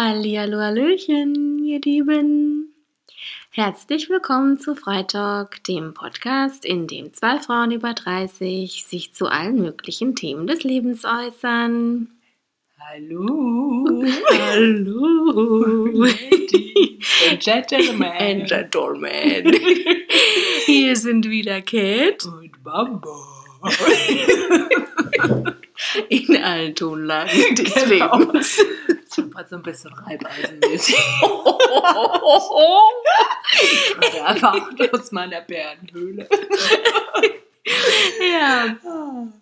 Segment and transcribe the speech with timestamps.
[0.00, 2.72] Hallihallo, Hallöchen, ihr Lieben.
[3.50, 9.56] Herzlich willkommen zu Freitag, dem Podcast, in dem zwei Frauen über 30 sich zu allen
[9.60, 12.10] möglichen Themen des Lebens äußern.
[12.78, 14.04] Hallo.
[14.30, 15.86] Hallo.
[15.86, 18.04] Ladies and Gentlemen.
[18.04, 19.52] And Gentlemen.
[20.66, 23.16] Hier sind wieder Cat Und Bamba.
[26.08, 28.16] in allen Tonlagen des Genau.
[28.16, 28.64] Lebens.
[29.32, 30.96] Mal so ein bisschen reibeisenmäßig.
[34.00, 36.28] Gerade erwacht aus meiner Bärenhöhle.
[38.32, 39.32] ja, Schön.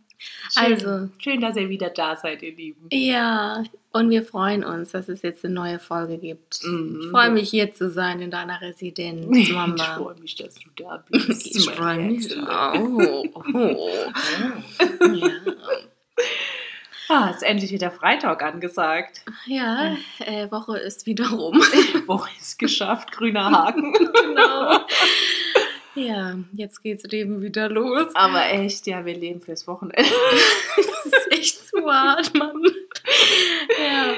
[0.54, 2.88] also Schön, dass ihr wieder da seid, ihr Lieben.
[2.90, 3.62] Ja,
[3.92, 6.62] und wir freuen uns, dass es jetzt eine neue Folge gibt.
[6.64, 7.00] Mhm.
[7.04, 9.96] Ich freue mich, hier zu sein in deiner Residenz, Ich Mama.
[9.96, 11.56] freue mich, dass du da bist.
[11.56, 12.74] Ich freue mich auch.
[13.54, 14.06] Oh.
[15.01, 15.40] Ja,
[17.09, 19.23] Ah, ist endlich wieder Freitag angesagt.
[19.46, 21.57] ja äh, Woche ist wieder rum.
[22.07, 23.93] Woche ist geschafft, grüner Haken.
[24.23, 24.80] genau.
[25.95, 28.15] Ja, jetzt geht's Leben wieder los.
[28.15, 30.04] Aber echt, ja, wir leben fürs Wochenende.
[30.76, 32.60] Das ist echt zu hart, Mann.
[33.80, 34.15] Ja.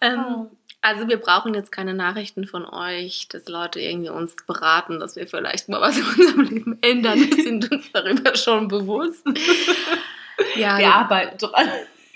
[0.00, 0.46] Ähm,
[0.80, 5.26] also wir brauchen jetzt keine Nachrichten von euch, dass Leute irgendwie uns beraten, dass wir
[5.26, 7.18] vielleicht mal was in unserem Leben ändern.
[7.18, 9.26] Wir sind uns darüber schon bewusst.
[10.54, 11.68] Ja, Wir arbeiten dran.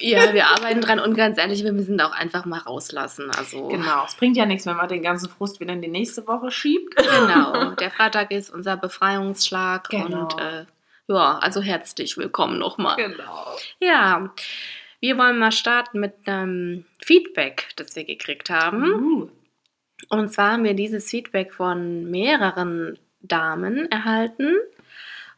[0.02, 3.30] Ja, wir arbeiten dran und ganz ehrlich, wir müssen auch einfach mal rauslassen.
[3.36, 6.26] Also Genau, es bringt ja nichts, wenn man den ganzen Frust wieder in die nächste
[6.26, 6.96] Woche schiebt.
[6.96, 7.70] genau.
[7.80, 10.22] Der Freitag ist unser Befreiungsschlag Genau.
[10.22, 10.66] und äh,
[11.08, 12.96] ja, also herzlich willkommen nochmal.
[12.96, 13.46] Genau.
[13.80, 14.32] Ja,
[15.00, 18.92] wir wollen mal starten mit einem Feedback, das wir gekriegt haben.
[19.02, 19.28] Uh,
[20.10, 24.54] Und zwar haben wir dieses Feedback von mehreren Damen erhalten.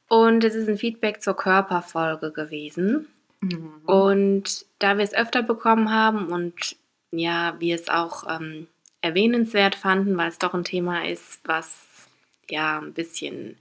[0.08, 3.08] Und es ist ein Feedback zur Körperfolge gewesen.
[3.44, 3.82] Mhm.
[3.86, 6.76] Und da wir es öfter bekommen haben und
[7.10, 8.66] ja, wir es auch ähm,
[9.00, 11.86] erwähnenswert fanden, weil es doch ein Thema ist, was
[12.48, 13.56] ja ein bisschen,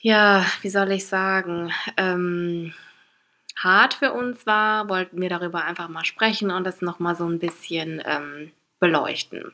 [0.00, 2.74] ja, wie soll ich sagen, ähm,
[3.56, 7.38] hart für uns war, wollten wir darüber einfach mal sprechen und das nochmal so ein
[7.38, 9.52] bisschen ähm, beleuchten.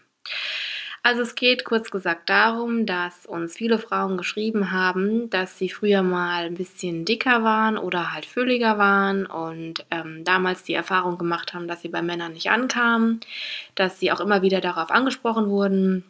[1.07, 6.03] Also es geht kurz gesagt darum, dass uns viele Frauen geschrieben haben, dass sie früher
[6.03, 11.53] mal ein bisschen dicker waren oder halt fülliger waren und ähm, damals die Erfahrung gemacht
[11.53, 13.21] haben, dass sie bei Männern nicht ankamen,
[13.75, 16.05] dass sie auch immer wieder darauf angesprochen wurden,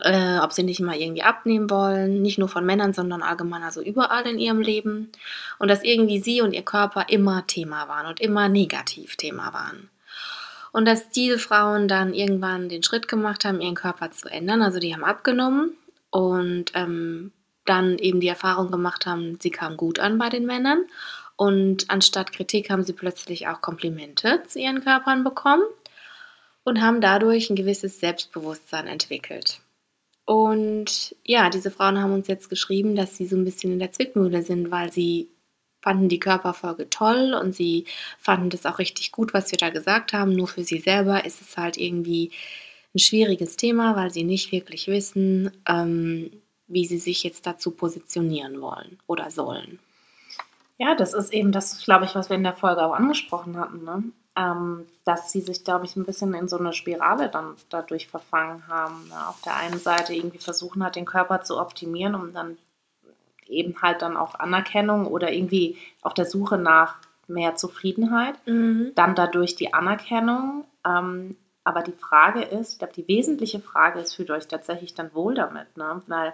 [0.00, 3.80] äh, ob sie nicht mal irgendwie abnehmen wollen, nicht nur von Männern, sondern allgemein also
[3.80, 5.12] überall in ihrem Leben
[5.60, 9.90] und dass irgendwie sie und ihr Körper immer Thema waren und immer negativ Thema waren.
[10.78, 14.62] Und dass diese Frauen dann irgendwann den Schritt gemacht haben, ihren Körper zu ändern.
[14.62, 15.72] Also die haben abgenommen
[16.10, 17.32] und ähm,
[17.64, 20.84] dann eben die Erfahrung gemacht haben, sie kamen gut an bei den Männern.
[21.34, 25.64] Und anstatt Kritik haben sie plötzlich auch Komplimente zu ihren Körpern bekommen
[26.62, 29.60] und haben dadurch ein gewisses Selbstbewusstsein entwickelt.
[30.26, 33.90] Und ja, diese Frauen haben uns jetzt geschrieben, dass sie so ein bisschen in der
[33.90, 35.28] Zwickmühle sind, weil sie
[35.80, 37.86] fanden die Körperfolge toll und sie
[38.18, 40.32] fanden das auch richtig gut, was wir da gesagt haben.
[40.32, 42.32] Nur für sie selber ist es halt irgendwie
[42.94, 46.30] ein schwieriges Thema, weil sie nicht wirklich wissen, ähm,
[46.66, 49.78] wie sie sich jetzt dazu positionieren wollen oder sollen.
[50.78, 53.84] Ja, das ist eben das, glaube ich, was wir in der Folge auch angesprochen hatten,
[53.84, 54.04] ne?
[54.38, 58.68] ähm, dass sie sich, glaube ich, ein bisschen in so eine Spirale dann dadurch verfangen
[58.68, 59.08] haben.
[59.08, 59.28] Ne?
[59.28, 62.56] Auf der einen Seite irgendwie versuchen hat, den Körper zu optimieren, um dann
[63.48, 68.34] eben halt dann auch Anerkennung oder irgendwie auf der Suche nach mehr Zufriedenheit.
[68.94, 70.64] dann dadurch die Anerkennung.
[70.86, 75.14] Ähm, aber die Frage ist, ich glaube, die wesentliche Frage ist, fühlt euch tatsächlich dann
[75.14, 75.76] wohl damit?
[75.76, 76.02] Ne?
[76.06, 76.32] Weil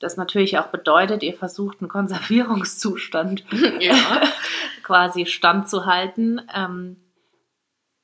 [0.00, 3.44] das natürlich auch bedeutet, ihr versucht einen Konservierungszustand
[3.80, 3.94] Ja.
[4.82, 6.42] quasi standzuhalten.
[6.54, 6.96] Ähm,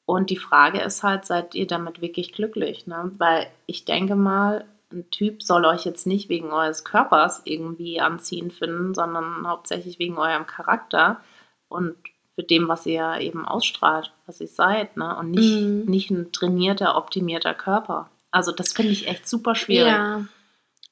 [0.06, 2.86] und die Frage ist halt, seid ihr damit wirklich glücklich?
[2.86, 3.12] Ne?
[3.18, 8.52] Weil ich denke mal, ein Typ soll euch jetzt nicht wegen eures Körpers irgendwie anziehend
[8.52, 11.20] finden, sondern hauptsächlich wegen eurem Charakter
[11.68, 11.96] und
[12.34, 14.96] für dem, was ihr eben ausstrahlt, was ihr seid.
[14.96, 15.16] Ne?
[15.16, 15.84] Und nicht, Mhm.
[15.84, 18.10] nicht ein trainierter, optimierter Körper.
[18.30, 19.92] Also das finde ich echt super schwierig.
[19.92, 20.24] Ja.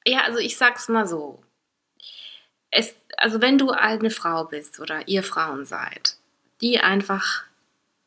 [0.04, 1.42] ja, also ich sag's mal so.
[2.70, 6.16] Es, also wenn du eine Frau bist oder ihr Frauen seid,
[6.60, 7.42] die einfach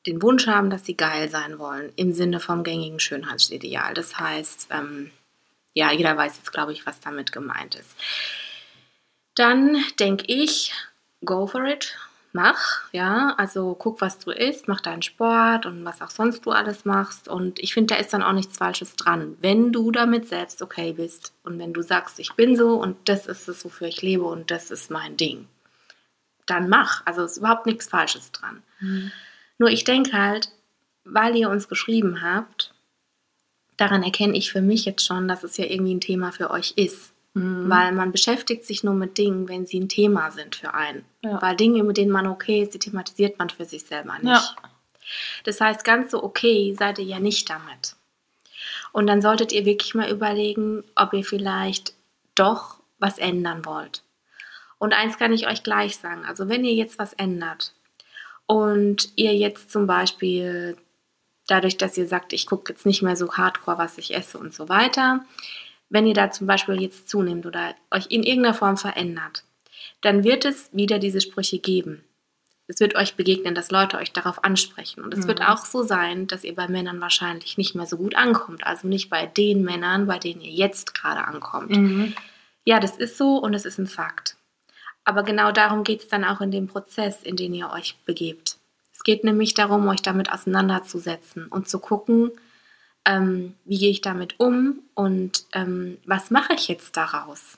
[0.06, 3.94] den Wunsch haben, dass sie geil sein wollen, im Sinne vom gängigen Schönheitsideal.
[3.94, 5.12] Das heißt, ähm,
[5.74, 7.96] ja, jeder weiß jetzt, glaube ich, was damit gemeint ist.
[9.36, 10.74] Dann denke ich,
[11.26, 11.98] go for it,
[12.34, 16.52] mach, ja, also guck, was du isst, mach deinen Sport und was auch sonst du
[16.52, 17.28] alles machst.
[17.28, 20.94] Und ich finde, da ist dann auch nichts Falsches dran, wenn du damit selbst okay
[20.94, 24.26] bist und wenn du sagst, ich bin so und das ist es, wofür ich lebe
[24.26, 25.48] und das ist mein Ding.
[26.46, 27.06] Dann mach.
[27.06, 28.62] Also ist überhaupt nichts Falsches dran.
[29.58, 30.50] Nur ich denke halt,
[31.06, 32.73] weil ihr uns geschrieben habt,
[33.78, 36.74] daran erkenne ich für mich jetzt schon, dass es ja irgendwie ein Thema für euch
[36.76, 37.14] ist.
[37.34, 37.70] Mhm.
[37.70, 41.04] Weil man beschäftigt sich nur mit Dingen, wenn sie ein Thema sind für einen.
[41.22, 41.42] Ja.
[41.42, 44.26] Weil Dinge, mit denen man okay ist, die thematisiert man für sich selber nicht.
[44.26, 44.56] Ja.
[45.44, 47.96] Das heißt, ganz so okay seid ihr ja nicht damit.
[48.92, 51.94] Und dann solltet ihr wirklich mal überlegen, ob ihr vielleicht
[52.36, 54.04] doch was ändern wollt.
[54.78, 56.26] Und eins kann ich euch gleich sagen.
[56.26, 57.74] Also wenn ihr jetzt was ändert
[58.46, 60.78] und ihr jetzt zum Beispiel
[61.48, 64.54] dadurch, dass ihr sagt, ich gucke jetzt nicht mehr so hardcore, was ich esse und
[64.54, 65.26] so weiter,
[65.90, 69.44] wenn ihr da zum Beispiel jetzt zunehmt oder euch in irgendeiner Form verändert,
[70.02, 72.04] dann wird es wieder diese Sprüche geben.
[72.68, 75.04] Es wird euch begegnen, dass Leute euch darauf ansprechen.
[75.04, 75.28] Und es Mhm.
[75.28, 78.66] wird auch so sein, dass ihr bei Männern wahrscheinlich nicht mehr so gut ankommt.
[78.66, 81.72] Also nicht bei den Männern, bei denen ihr jetzt gerade ankommt.
[81.72, 82.14] Mhm.
[82.66, 84.38] Ja, das ist so und es ist ein Fakt.
[85.04, 88.58] Aber genau darum geht es dann auch in dem Prozess, in den ihr euch begebt.
[89.04, 92.32] Es geht nämlich darum, euch damit auseinanderzusetzen und zu gucken,
[93.04, 97.58] ähm, wie gehe ich damit um und ähm, was mache ich jetzt daraus?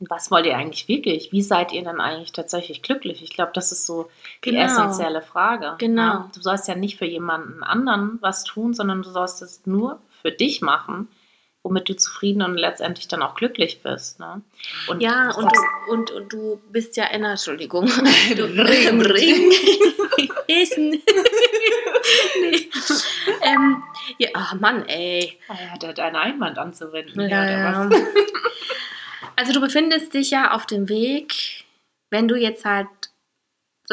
[0.00, 1.32] Was wollt ihr eigentlich wirklich?
[1.32, 3.22] Wie seid ihr denn eigentlich tatsächlich glücklich?
[3.22, 4.10] Ich glaube, das ist so
[4.44, 4.64] die Genau.
[4.64, 5.76] essentielle Frage.
[5.78, 6.02] Genau.
[6.02, 6.30] Ja?
[6.34, 10.30] Du sollst ja nicht für jemanden anderen was tun, sondern du sollst es nur für
[10.30, 11.08] dich machen,
[11.64, 14.18] womit du zufrieden und letztendlich dann auch glücklich bist.
[14.18, 14.42] Ne?
[14.88, 17.86] Und Ja, und du, und, und du bist ja in Entschuldigung,
[18.36, 18.88] du, Ring.
[18.88, 19.52] im Ring.
[20.48, 20.90] Essen.
[22.40, 22.68] nee.
[23.42, 23.82] ähm,
[24.18, 25.38] ja, ach Mann, ey.
[25.48, 27.28] Ah der hat einen Einwand anzuwenden.
[27.28, 27.90] Ja, ja.
[29.36, 31.64] Also du befindest dich ja auf dem Weg,
[32.10, 32.88] wenn du jetzt halt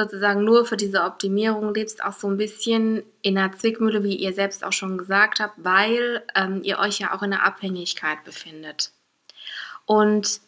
[0.03, 4.33] sozusagen nur für diese Optimierung lebst, auch so ein bisschen in einer Zwickmühle, wie ihr
[4.33, 8.91] selbst auch schon gesagt habt, weil ähm, ihr euch ja auch in einer Abhängigkeit befindet.
[9.85, 10.41] Und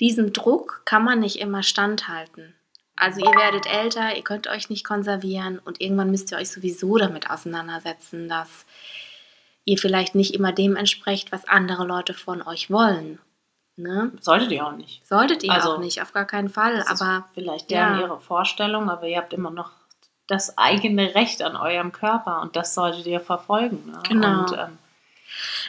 [0.00, 2.54] diesem Druck kann man nicht immer standhalten.
[2.96, 6.96] Also ihr werdet älter, ihr könnt euch nicht konservieren und irgendwann müsst ihr euch sowieso
[6.96, 8.66] damit auseinandersetzen, dass
[9.64, 13.20] ihr vielleicht nicht immer dem entsprecht, was andere Leute von euch wollen.
[13.78, 14.10] Ne?
[14.20, 15.06] Solltet ihr auch nicht.
[15.06, 16.84] Solltet ihr Also, auch nicht, auf gar keinen Fall.
[16.88, 18.00] Aber vielleicht deren ja.
[18.06, 19.70] ihre Vorstellung, aber ihr habt immer noch
[20.26, 23.82] das eigene Recht an eurem Körper und das solltet ihr verfolgen.
[23.90, 23.98] Ne?
[24.08, 24.40] Genau.
[24.40, 24.78] Und, ähm,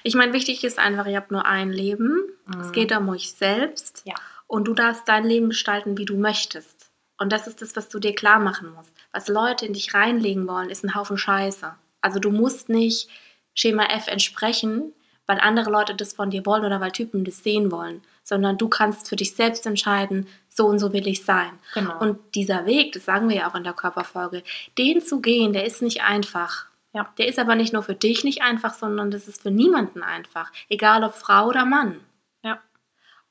[0.03, 2.21] ich meine, wichtig ist einfach, ihr habt nur ein Leben.
[2.59, 2.71] Es Mhm.
[2.71, 4.01] geht um euch selbst.
[4.05, 4.15] Ja.
[4.47, 6.89] Und du darfst dein Leben gestalten, wie du möchtest.
[7.19, 8.91] Und das ist das, was du dir klar machen musst.
[9.11, 11.73] Was Leute in dich reinlegen wollen, ist ein Haufen Scheiße.
[12.01, 13.09] Also du musst nicht
[13.53, 14.93] Schema F entsprechen,
[15.29, 18.67] weil andere Leute das von dir wollen oder weil Typen das sehen wollen, sondern du
[18.67, 21.51] kannst für dich selbst entscheiden, so und so will ich sein.
[21.75, 21.99] genau.
[21.99, 24.41] Und dieser Weg, das sagen wir ja auch in der Körperfolge,
[24.79, 26.65] den zu gehen, der ist nicht einfach.
[26.93, 27.13] Ja.
[27.19, 30.51] Der ist aber nicht nur für dich nicht einfach, sondern das ist für niemanden einfach.
[30.67, 31.99] Egal ob Frau oder Mann.
[32.41, 32.59] Ja.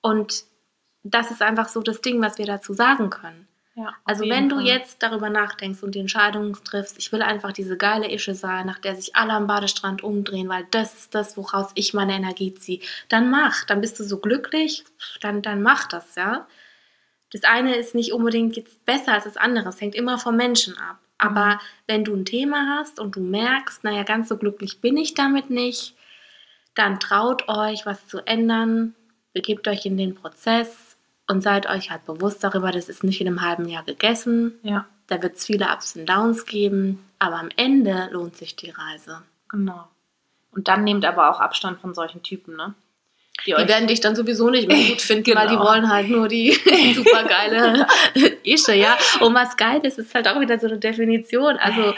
[0.01, 0.45] Und
[1.03, 3.48] das ist einfach so das Ding, was wir dazu sagen können.
[3.79, 4.67] Ja, Also wenn du Fall.
[4.67, 8.79] jetzt darüber nachdenkst und die Entscheidung triffst, ich will einfach diese geile Ische sein, nach
[8.81, 12.81] der sich alle am Badestrand umdrehen, weil das ist das, woraus ich meine Energie ziehe,
[13.09, 13.65] dann mach.
[13.65, 14.85] Dann bist du so glücklich,
[15.21, 16.47] dann, dann mach das, ja.
[17.33, 19.69] Das eine ist nicht unbedingt jetzt besser als das andere.
[19.69, 20.99] Es hängt immer vom Menschen ab.
[21.19, 21.59] Aber Mhm.
[21.87, 25.51] wenn du ein Thema hast und du merkst, naja, ganz so glücklich bin ich damit
[25.51, 25.95] nicht,
[26.75, 28.95] dann traut euch, was zu ändern,
[29.35, 30.88] begebt euch in den Prozess
[31.29, 34.55] und seid euch halt bewusst darüber, das ist nicht in einem halben Jahr gegessen.
[34.63, 38.71] Ja, Da wird es viele Ups und Downs geben, aber am Ende lohnt sich die
[38.71, 39.23] Reise.
[39.49, 39.89] genau.
[40.51, 42.75] Und dann nehmt aber auch Abstand von solchen Typen, ne?
[43.47, 45.67] Die werden dich dann sowieso nicht mehr gut finden, weil die Genau.
[45.71, 46.53] wollen halt nur die
[46.95, 47.87] supergeile
[48.45, 48.97] Ische, ja.
[49.21, 51.57] Und was geil ist, ist halt auch wieder so eine Definition.
[51.59, 51.95] Also,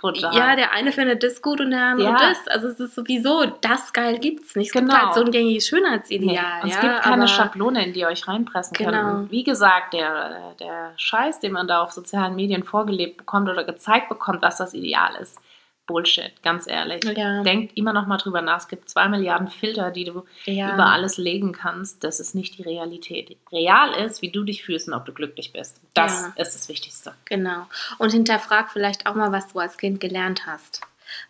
[0.00, 0.34] Total.
[0.34, 2.16] ja, der eine findet das gut und der andere Ja.
[2.16, 2.46] das.
[2.48, 4.68] Also, es ist sowieso, das geil gibt's nicht.
[4.68, 5.00] Es gibt Genau.
[5.00, 5.78] halt so ein gängiges Nee.
[5.78, 6.62] Schönheitsideal.
[6.62, 8.90] Und es ja, gibt keine Schablone, in die ihr euch reinpressen Genau.
[8.90, 9.30] könnt.
[9.30, 14.08] Wie gesagt, der, der Scheiß, den man da auf sozialen Medien vorgelebt bekommt oder gezeigt
[14.08, 15.38] bekommt, was das Ideal ist.
[15.86, 17.02] Bullshit, ganz ehrlich.
[17.04, 17.42] Ja.
[17.42, 18.58] Denkt immer noch mal drüber nach.
[18.58, 20.74] Es gibt zwei Milliarden Filter, die du Ja.
[20.74, 22.04] über alles legen kannst.
[22.04, 23.36] Das ist nicht die Realität.
[23.50, 25.80] Real ist, wie du dich fühlst und ob du glücklich bist.
[25.94, 26.42] Das Ja.
[26.42, 27.14] ist das Wichtigste.
[27.24, 27.66] Genau.
[27.98, 30.82] Und hinterfrag vielleicht auch mal, was du als Kind gelernt hast.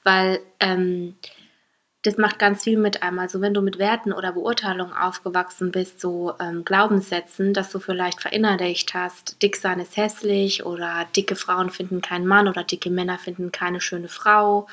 [0.05, 1.17] Weil ähm,
[2.03, 3.19] das macht ganz viel mit einem.
[3.19, 8.21] Also wenn du mit Werten oder Beurteilungen aufgewachsen bist, so ähm, Glaubenssätzen, dass du vielleicht
[8.21, 13.19] verinnerlicht hast, dick sein ist hässlich oder dicke Frauen finden keinen Mann oder dicke Männer
[13.19, 14.67] finden keine schöne Frau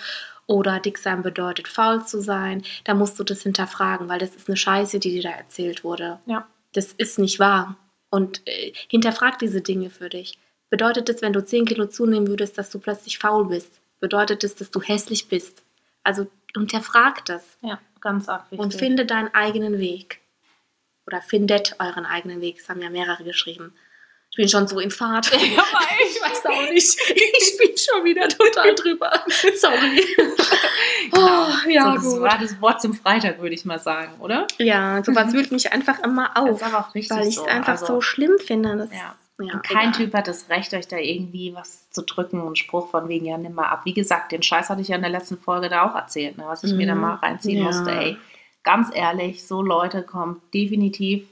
[0.50, 4.48] oder dick sein bedeutet faul zu sein, da musst du das hinterfragen, weil das ist
[4.50, 6.20] eine Scheiße, die dir da erzählt wurde.
[6.26, 6.48] Ja.
[6.74, 7.78] Das ist nicht wahr.
[8.10, 10.40] Und äh, hinterfrag diese Dinge für dich.
[10.72, 13.72] Bedeutet das, wenn du 10 Kilo zunehmen würdest, dass du plötzlich faul bist?
[14.00, 15.62] Bedeutet das, dass du hässlich bist?
[16.04, 16.26] Also
[16.56, 18.60] hinterfrag das Ja, ganz arg wichtig.
[18.60, 20.20] und finde deinen eigenen Weg.
[21.08, 22.58] Oder findet euren eigenen Weg.
[22.60, 23.74] Das haben ja mehrere geschrieben.
[24.32, 25.32] Ich bin schon so in Fahrt.
[25.34, 25.64] Ja,
[26.08, 27.00] ich weiß auch nicht.
[27.10, 29.12] Ich bin schon wieder total drüber.
[29.56, 30.06] Sorry.
[31.12, 31.48] Genau.
[31.48, 31.72] Oh, ja.
[31.72, 32.22] Ja, so, das gut.
[32.22, 34.46] war das Wort zum Freitag, würde ich mal sagen, oder?
[34.60, 36.60] Ja, sowas wühlt mich einfach immer auf.
[36.60, 37.46] Das ist aber auch richtig Weil ich es so.
[37.46, 38.78] einfach Also, so schlimm finde.
[38.78, 39.16] Das, Ja.
[39.40, 39.92] Ja, kein egal.
[39.94, 43.38] Typ hat das Recht, euch da irgendwie was zu drücken und Spruch von wegen, ja,
[43.38, 43.82] nimm mal ab.
[43.86, 46.44] Wie gesagt, den Scheiß hatte ich ja in der letzten Folge da auch erzählt, ne,
[46.48, 47.02] was ich mir da Mhm.
[47.02, 47.64] mal reinziehen Ja.
[47.66, 47.92] musste.
[47.92, 48.18] Ey,
[48.64, 51.26] ganz ehrlich, so Leute kommen definitiv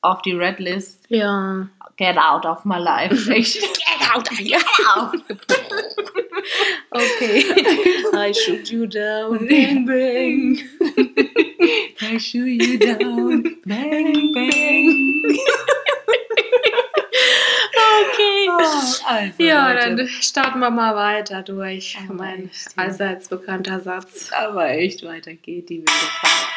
[0.00, 1.04] auf die Red List.
[1.08, 1.68] Ja.
[1.96, 3.30] Get out of my life.
[3.32, 3.60] Echt.
[3.60, 4.64] Get out, get
[4.96, 5.14] out.
[6.90, 7.44] okay.
[8.12, 9.46] I shoot you down.
[9.46, 10.58] Bang, bang.
[12.02, 13.44] I shoot you down.
[13.64, 15.38] Bang, bang.
[17.94, 18.48] Okay.
[19.06, 19.96] also, Ja, Leute.
[19.96, 21.96] dann starten wir mal weiter durch.
[22.08, 22.82] Oh, mein echt, ja.
[22.84, 24.30] allseits bekannter Satz.
[24.32, 26.48] Aber echt, weiter geht die wilde Fahrt.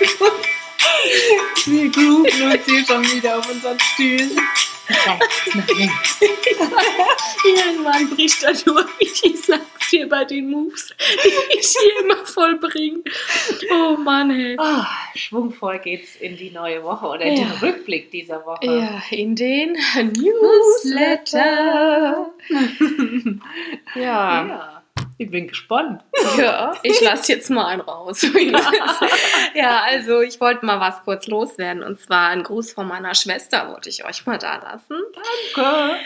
[1.66, 4.30] Wir grooven uns hier schon wieder auf unseren Stühlen.
[4.90, 6.20] Rechts nach links.
[7.44, 8.86] Irgendwann bricht er durch.
[9.00, 10.94] Ich sag's dir bei den Moves,
[11.24, 13.02] die ich hier immer vollbringe.
[13.72, 14.56] Oh Mann, ey.
[14.58, 17.44] Ah, schwungvoll geht's in die neue Woche oder in Ja.
[17.44, 18.64] den Rückblick dieser Woche.
[18.66, 19.72] Ja, in den
[20.92, 22.30] Newsletter.
[23.94, 24.46] Ja.
[24.46, 24.79] Ja,
[25.20, 26.02] ich bin gespannt.
[26.38, 28.22] Ja, ich lasse jetzt mal einen raus.
[29.54, 31.82] ja, also ich wollte mal was kurz loswerden.
[31.82, 34.96] Und zwar ein Gruß von meiner Schwester wollte ich euch mal da lassen.
[35.54, 35.96] Danke.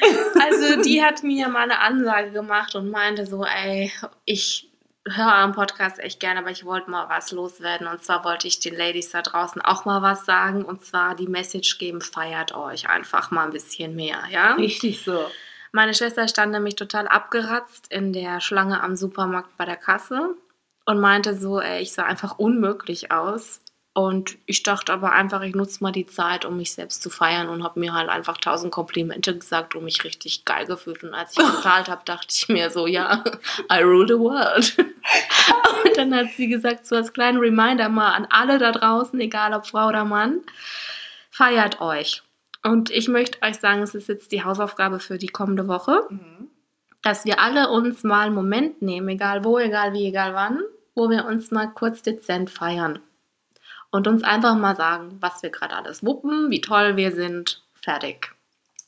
[0.40, 3.92] Also die hat mir mal eine Ansage gemacht und meinte so, ey,
[4.25, 4.68] ich
[5.06, 7.87] höre am Podcast echt gerne, aber ich wollte mal was loswerden.
[7.87, 10.64] Und zwar wollte ich den Ladies da draußen auch mal was sagen.
[10.64, 14.54] Und zwar die Message geben, feiert euch einfach mal ein bisschen mehr, ja?
[14.54, 15.30] Richtig so.
[15.74, 20.36] Meine Schwester stand nämlich total abgeratzt in der Schlange am Supermarkt bei der Kasse
[20.84, 23.60] und meinte so, ey, ich sah einfach unmöglich aus.
[23.92, 27.48] Und ich dachte aber einfach, ich nutze mal die Zeit, um mich selbst zu feiern
[27.48, 31.02] und habe mir halt einfach tausend Komplimente gesagt und mich richtig geil gefühlt.
[31.02, 33.24] Und als ich bezahlt habe, dachte ich mir so, ja,
[33.68, 34.76] I rule the world.
[35.84, 39.52] Und dann hat sie gesagt, so als kleinen Reminder mal an alle da draußen, egal
[39.52, 40.40] ob Frau oder Mann,
[41.30, 42.22] feiert euch.
[42.64, 46.09] Und ich möchte euch sagen, es ist jetzt die Hausaufgabe für die kommende Woche
[47.04, 50.62] dass wir alle uns mal einen Moment nehmen, egal wo, egal wie, egal wann,
[50.94, 52.99] wo wir uns mal kurz dezent feiern.
[53.90, 58.33] Und uns einfach mal sagen, was wir gerade alles wuppen, wie toll wir sind, fertig.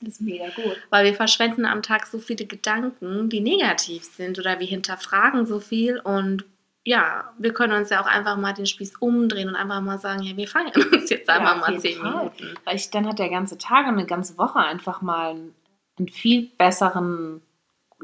[0.00, 0.78] Das ist mega gut.
[0.90, 5.60] Weil wir verschwenden am Tag so viele Gedanken, die negativ sind oder wir hinterfragen so
[5.60, 6.44] viel und
[6.86, 10.22] ja, wir können uns ja auch einfach mal den Spieß umdrehen und einfach mal sagen,
[10.22, 12.12] ja, wir feiern uns jetzt Ja, einfach auf mal zehn Fall.
[12.12, 12.54] Minuten.
[12.64, 16.48] Weil ich, dann hat der ganze Tag und eine ganze Woche einfach mal einen, viel
[16.56, 17.42] besseren,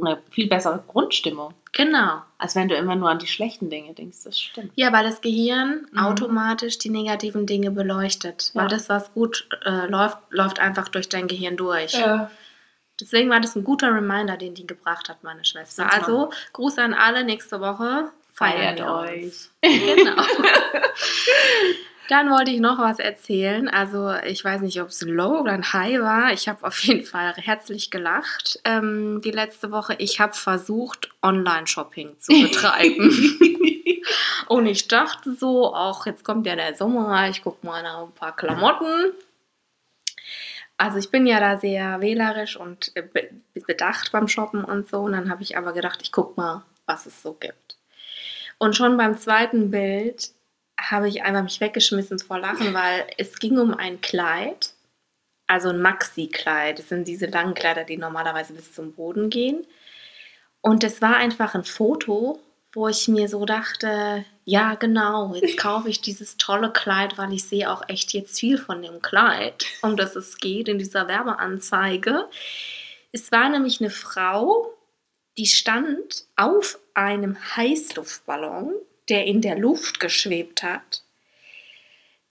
[0.00, 1.54] eine viel bessere Grundstimmung.
[1.70, 2.22] Genau.
[2.38, 4.18] Als wenn du immer nur an die schlechten Dinge denkst.
[4.24, 4.72] Das stimmt.
[4.74, 5.98] Ja, weil das Gehirn Mhm.
[6.00, 8.50] automatisch die negativen Dinge beleuchtet.
[8.52, 8.62] Ja.
[8.62, 11.96] Weil das, was gut äh, läuft, läuft einfach durch dein Gehirn durch.
[13.00, 15.90] Deswegen war das ein guter Reminder, den die gebracht hat, meine Schwester.
[15.92, 19.48] Also, Gruß an alle, nächste Woche Feiert euch.
[19.62, 20.22] Genau.
[22.08, 23.68] Dann wollte ich noch was erzählen.
[23.68, 26.32] Also, ich weiß nicht, ob es Low oder ein High war.
[26.32, 29.94] Ich habe auf jeden Fall herzlich gelacht ähm, die letzte Woche.
[29.98, 33.38] Ich habe versucht, Online-Shopping zu betreiben.
[34.48, 38.12] Und ich dachte so, auch jetzt kommt ja der Sommer, ich gucke mal nach ein
[38.12, 39.12] paar Klamotten.
[40.76, 43.30] Also ich bin ja da sehr wählerisch und be-
[43.66, 44.98] bedacht beim Shoppen und so.
[45.02, 47.54] Und dann habe ich aber gedacht, ich gucke mal, was es so gibt.
[48.62, 50.30] Und schon beim zweiten Bild
[50.80, 54.74] habe ich einfach mich weggeschmissen vor Lachen, weil es ging um ein Kleid,
[55.48, 56.78] also ein Maxi-Kleid.
[56.78, 59.66] Das sind diese langen Kleider, die normalerweise bis zum Boden gehen.
[60.60, 62.38] Und es war einfach ein Foto,
[62.72, 67.42] wo ich mir so dachte, ja genau, jetzt kaufe ich dieses tolle Kleid, weil ich
[67.42, 72.28] sehe auch echt jetzt viel von dem Kleid, um das es geht in dieser Werbeanzeige.
[73.10, 74.72] Es war nämlich eine Frau,
[75.38, 78.72] die stand auf einem Heißluftballon,
[79.08, 81.02] der in der Luft geschwebt hat.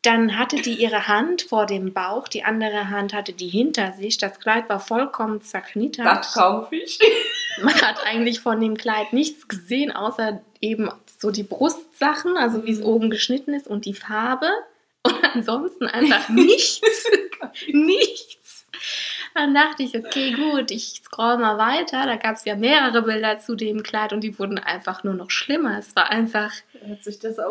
[0.03, 4.17] Dann hatte die ihre Hand vor dem Bauch, die andere Hand hatte die hinter sich.
[4.17, 6.07] Das Kleid war vollkommen zerknittert.
[6.07, 6.99] Das kaufe ich.
[7.61, 10.89] Man hat eigentlich von dem Kleid nichts gesehen, außer eben
[11.19, 14.49] so die Brustsachen, also wie es oben geschnitten ist und die Farbe.
[15.03, 16.81] Und ansonsten einfach nichts.
[17.67, 18.40] nichts.
[19.33, 22.05] Dann dachte ich, okay, gut, ich scroll mal weiter.
[22.05, 25.31] Da gab es ja mehrere Bilder zu dem Kleid und die wurden einfach nur noch
[25.31, 25.77] schlimmer.
[25.77, 26.51] Es war einfach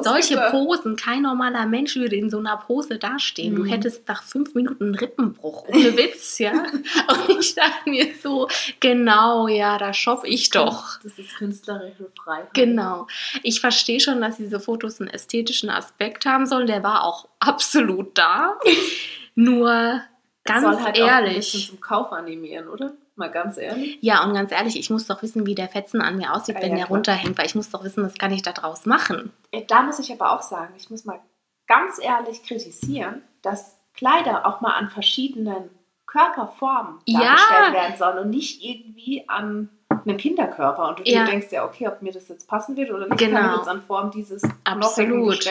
[0.03, 0.97] solche Posen.
[0.97, 3.55] Kein normaler Mensch würde in so einer Pose dastehen.
[3.55, 3.57] Mhm.
[3.57, 6.53] Du hättest nach fünf Minuten einen Rippenbruch, ohne Witz, ja.
[6.53, 8.49] und ich dachte mir so,
[8.81, 10.99] genau, ja, da shoppe ich doch.
[11.03, 12.53] Das ist künstlerische Freiheit.
[12.55, 13.07] Genau.
[13.43, 16.67] Ich verstehe schon, dass diese Fotos einen ästhetischen Aspekt haben sollen.
[16.67, 18.59] Der war auch absolut da.
[19.35, 20.03] Nur
[20.45, 21.11] Ganz soll halt ehrlich.
[21.11, 22.93] Auch ein bisschen zum Kauf animieren, oder?
[23.17, 23.99] Mal ganz ehrlich.
[24.01, 26.63] Ja, und ganz ehrlich, ich muss doch wissen, wie der Fetzen an mir aussieht, ja,
[26.63, 26.97] wenn ja, der klar.
[26.97, 29.33] runterhängt, weil ich muss doch wissen, was kann ich da draus machen.
[29.69, 31.21] Da muss ich aber auch sagen, ich muss mal
[31.67, 35.71] ganz ehrlich kritisieren, dass Kleider auch mal an verschiedenen
[36.07, 37.73] Körperformen dargestellt ja.
[37.73, 40.89] werden sollen und nicht irgendwie an einem Kinderkörper.
[40.89, 41.25] Und du ja.
[41.25, 43.41] denkst ja, okay, ob mir das jetzt passen wird oder nicht, genau.
[43.41, 45.45] kann ich jetzt an Form dieses Absolut.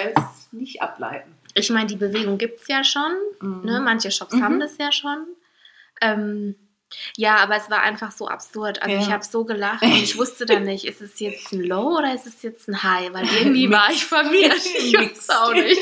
[0.51, 1.33] nicht ableiten.
[1.59, 3.11] Ich meine, die Bewegung gibt es ja schon.
[3.41, 3.61] Mhm.
[3.63, 3.79] Ne?
[3.79, 4.43] Manche Shops mhm.
[4.43, 5.27] haben das ja schon.
[6.01, 6.55] Ähm,
[7.15, 8.81] ja, aber es war einfach so absurd.
[8.81, 9.01] Also ja.
[9.01, 12.15] ich habe so gelacht und ich wusste dann nicht, ist es jetzt ein Low oder
[12.15, 13.13] ist es jetzt ein High?
[13.13, 14.59] Weil irgendwie war ich verwirrt.
[14.79, 15.79] Ich weiß auch nicht.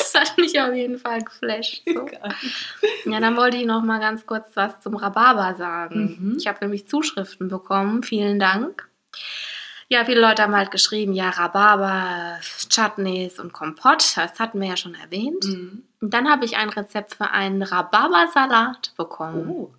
[0.00, 1.82] Es hat mich auf jeden Fall geflasht.
[1.86, 2.06] So.
[3.04, 6.18] Ja, dann wollte ich noch mal ganz kurz was zum Rhabarber sagen.
[6.18, 6.36] Mhm.
[6.38, 8.02] Ich habe nämlich Zuschriften bekommen.
[8.02, 8.88] Vielen Dank.
[9.92, 14.76] Ja, viele Leute haben halt geschrieben, ja, Rhabarber, Chutneys und Kompott, das hatten wir ja
[14.78, 15.44] schon erwähnt.
[15.44, 15.82] Mhm.
[16.00, 19.50] Und dann habe ich ein Rezept für einen Rhabarbersalat bekommen.
[19.50, 19.74] Oh.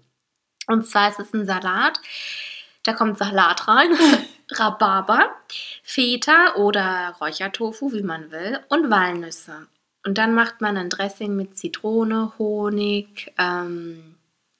[0.67, 1.99] Und zwar ist es ein Salat,
[2.83, 3.89] da kommt Salat rein,
[4.51, 5.31] Rhabarber,
[5.81, 9.65] Feta oder Räuchertofu, wie man will, und Walnüsse.
[10.05, 14.13] Und dann macht man ein Dressing mit Zitrone, Honig, ähm,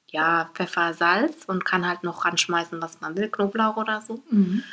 [0.08, 4.24] ja, Pfeffer, Salz und kann halt noch ranschmeißen, was man will, Knoblauch oder so.
[4.32, 4.64] Mhm.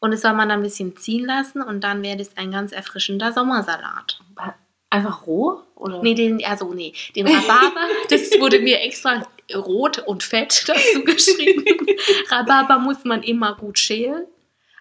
[0.00, 2.72] Und es soll man dann ein bisschen ziehen lassen und dann wäre das ein ganz
[2.72, 4.20] erfrischender Sommersalat.
[4.90, 5.60] Einfach roh?
[5.74, 6.02] Oder?
[6.02, 11.64] Nee, den, also nee, den Rhabarber, das wurde mir extra rot und fett dazu geschrieben.
[12.30, 14.24] Rhabarber muss man immer gut schälen.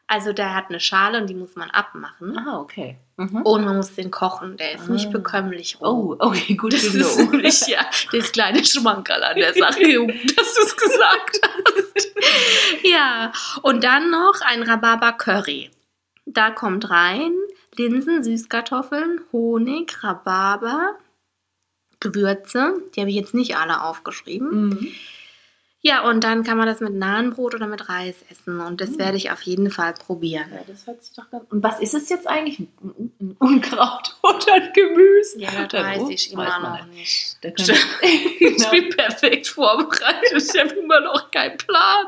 [0.09, 2.37] Also der hat eine Schale und die muss man abmachen.
[2.37, 2.97] Ah, okay.
[3.17, 3.41] Mhm.
[3.41, 4.55] Und man muss den kochen.
[4.55, 4.93] Der ist ah.
[4.93, 6.13] nicht bekömmlich roh.
[6.13, 9.81] Oh, okay, gut das zu ist nicht, ja, das kleine Schmankerl an der Sache,
[10.37, 12.11] dass du es gesagt hast.
[12.83, 15.71] ja, und dann noch ein Rhabarber Curry.
[16.25, 17.33] Da kommt rein
[17.75, 20.95] Linsen, Süßkartoffeln, Honig, Rhabarber,
[21.99, 22.81] Gewürze.
[22.95, 24.69] Die habe ich jetzt nicht alle aufgeschrieben.
[24.69, 24.87] Mhm.
[25.87, 28.59] Ja, und dann kann man das mit Nahenbrot oder mit Reis essen.
[28.59, 28.99] Und das mhm.
[28.99, 30.51] werde ich auf jeden Fall probieren.
[30.51, 31.45] Ja, das hört sich doch ganz.
[31.49, 32.59] Und was ist es jetzt eigentlich?
[32.59, 35.39] Ein, ein Unkraut oder ein Gemüse?
[35.39, 37.37] Ja, das weiß ich immer noch nicht.
[37.41, 37.71] nicht.
[38.01, 40.33] ich bin perfekt vorbereitet.
[40.33, 42.05] Ich habe immer noch keinen Plan.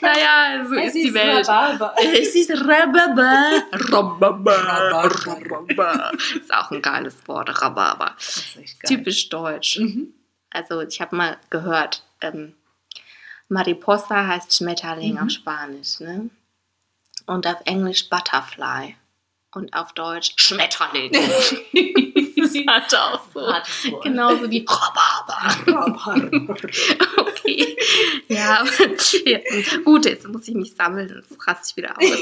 [0.00, 1.46] Naja, so es ist die Welt.
[1.46, 1.94] Rhabarber.
[2.00, 3.64] Es ist Rhabarber.
[3.92, 5.10] Rhabarber.
[5.26, 6.12] Rhabarber.
[6.40, 8.16] Ist auch ein geiles Wort, Rhabarber.
[8.86, 9.78] Typisch deutsch.
[9.78, 10.14] Mhm.
[10.48, 12.54] Also ich habe mal gehört, ähm,
[13.48, 15.18] Mariposa heißt Schmetterling mhm.
[15.18, 16.30] auf Spanisch, ne?
[17.26, 18.96] Und auf Englisch Butterfly.
[19.52, 21.12] Und auf Deutsch Schmetterling.
[22.54, 23.22] das halt auch
[23.82, 24.00] so.
[24.00, 25.56] Genauso wie Rhabarber.
[27.18, 27.76] okay.
[28.28, 28.64] Ja.
[29.24, 29.38] ja.
[29.84, 32.18] Gut, jetzt muss ich mich sammeln, sonst raste ich wieder aus.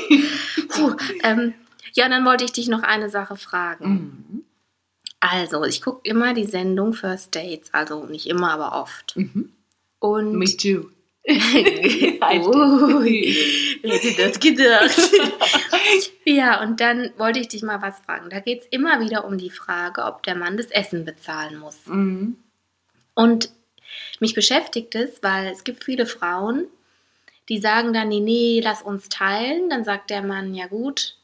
[0.68, 1.54] Puh, ähm,
[1.94, 3.90] ja, dann wollte ich dich noch eine Sache fragen.
[3.90, 4.44] Mhm.
[5.20, 9.16] Also, ich gucke immer die Sendung First Dates, also nicht immer, aber oft.
[9.16, 9.52] Mhm.
[10.00, 10.90] Und Me too
[13.82, 14.96] wer hätte das gedacht?
[16.24, 18.28] ja, und dann wollte ich dich mal was fragen.
[18.30, 21.86] Da geht es immer wieder um die Frage, ob der Mann das Essen bezahlen muss.
[21.86, 22.36] Mhm.
[23.14, 23.50] Und
[24.20, 26.66] mich beschäftigt es, weil es gibt viele Frauen,
[27.48, 29.70] die sagen dann, nee, nee, lass uns teilen.
[29.70, 31.16] Dann sagt der Mann, ja gut,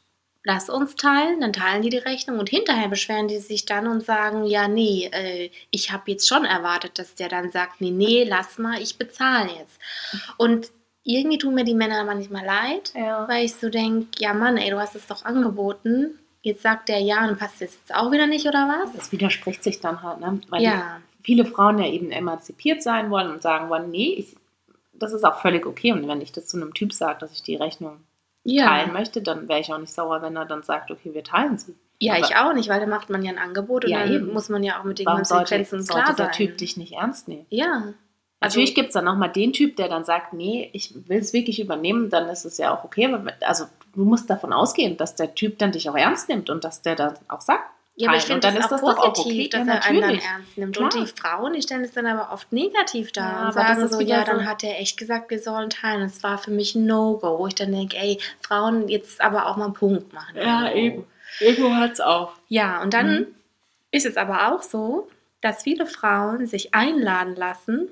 [0.49, 4.03] lass uns teilen, dann teilen die die Rechnung und hinterher beschweren die sich dann und
[4.03, 8.23] sagen, ja, nee, äh, ich habe jetzt schon erwartet, dass der dann sagt, nee, nee,
[8.27, 9.79] lass mal, ich bezahle jetzt.
[10.37, 10.71] Und
[11.03, 13.27] irgendwie tun mir die Männer manchmal leid, ja.
[13.27, 16.17] weil ich so denke, ja Mann, ey, du hast es doch angeboten.
[16.41, 18.93] Jetzt sagt der ja, und passt das jetzt auch wieder nicht, oder was?
[18.93, 20.41] Das widerspricht sich dann halt, ne?
[20.49, 20.99] Weil ja.
[21.21, 24.35] viele Frauen ja eben emanzipiert sein wollen und sagen wollen, nee, ich,
[24.93, 25.91] das ist auch völlig okay.
[25.91, 27.97] Und wenn ich das zu einem Typ sage, dass ich die Rechnung
[28.55, 28.65] ja.
[28.65, 31.57] teilen möchte, dann wäre ich auch nicht sauer, wenn er dann sagt, okay, wir teilen
[31.57, 31.75] sie.
[31.99, 34.13] Ja, Aber ich auch nicht, weil dann macht man ja ein Angebot und ja, dann
[34.13, 34.33] eben.
[34.33, 36.93] muss man ja auch mit den Warum Konsequenzen sollte, klar sollte der Typ dich nicht
[36.93, 37.45] ernst nehmen?
[37.49, 37.93] Ja.
[38.41, 41.33] Also, Natürlich gibt es dann nochmal den Typ, der dann sagt, nee, ich will es
[41.33, 43.13] wirklich übernehmen, dann ist es ja auch okay.
[43.41, 46.81] Also du musst davon ausgehen, dass der Typ dann dich auch ernst nimmt und dass
[46.81, 49.49] der dann auch sagt, ja, aber ich finde, dann ist das positiv, doch okay.
[49.49, 50.75] dass ja, er einen dann ernst nimmt.
[50.75, 50.85] Klar.
[50.85, 53.99] Und die Frauen, die stellen es dann aber oft negativ dar ja, und sagen so,
[53.99, 56.01] ja, dann hat er echt gesagt, wir sollen teilen.
[56.01, 59.57] Das war für mich ein No-Go, wo ich dann denke, ey, Frauen jetzt aber auch
[59.57, 60.37] mal einen Punkt machen.
[60.37, 60.79] Ja, irgendwo.
[60.79, 61.05] eben.
[61.39, 62.31] Irgendwo hört es auf.
[62.47, 63.27] Ja, und dann mhm.
[63.91, 65.09] ist es aber auch so,
[65.41, 67.89] dass viele Frauen sich einladen lassen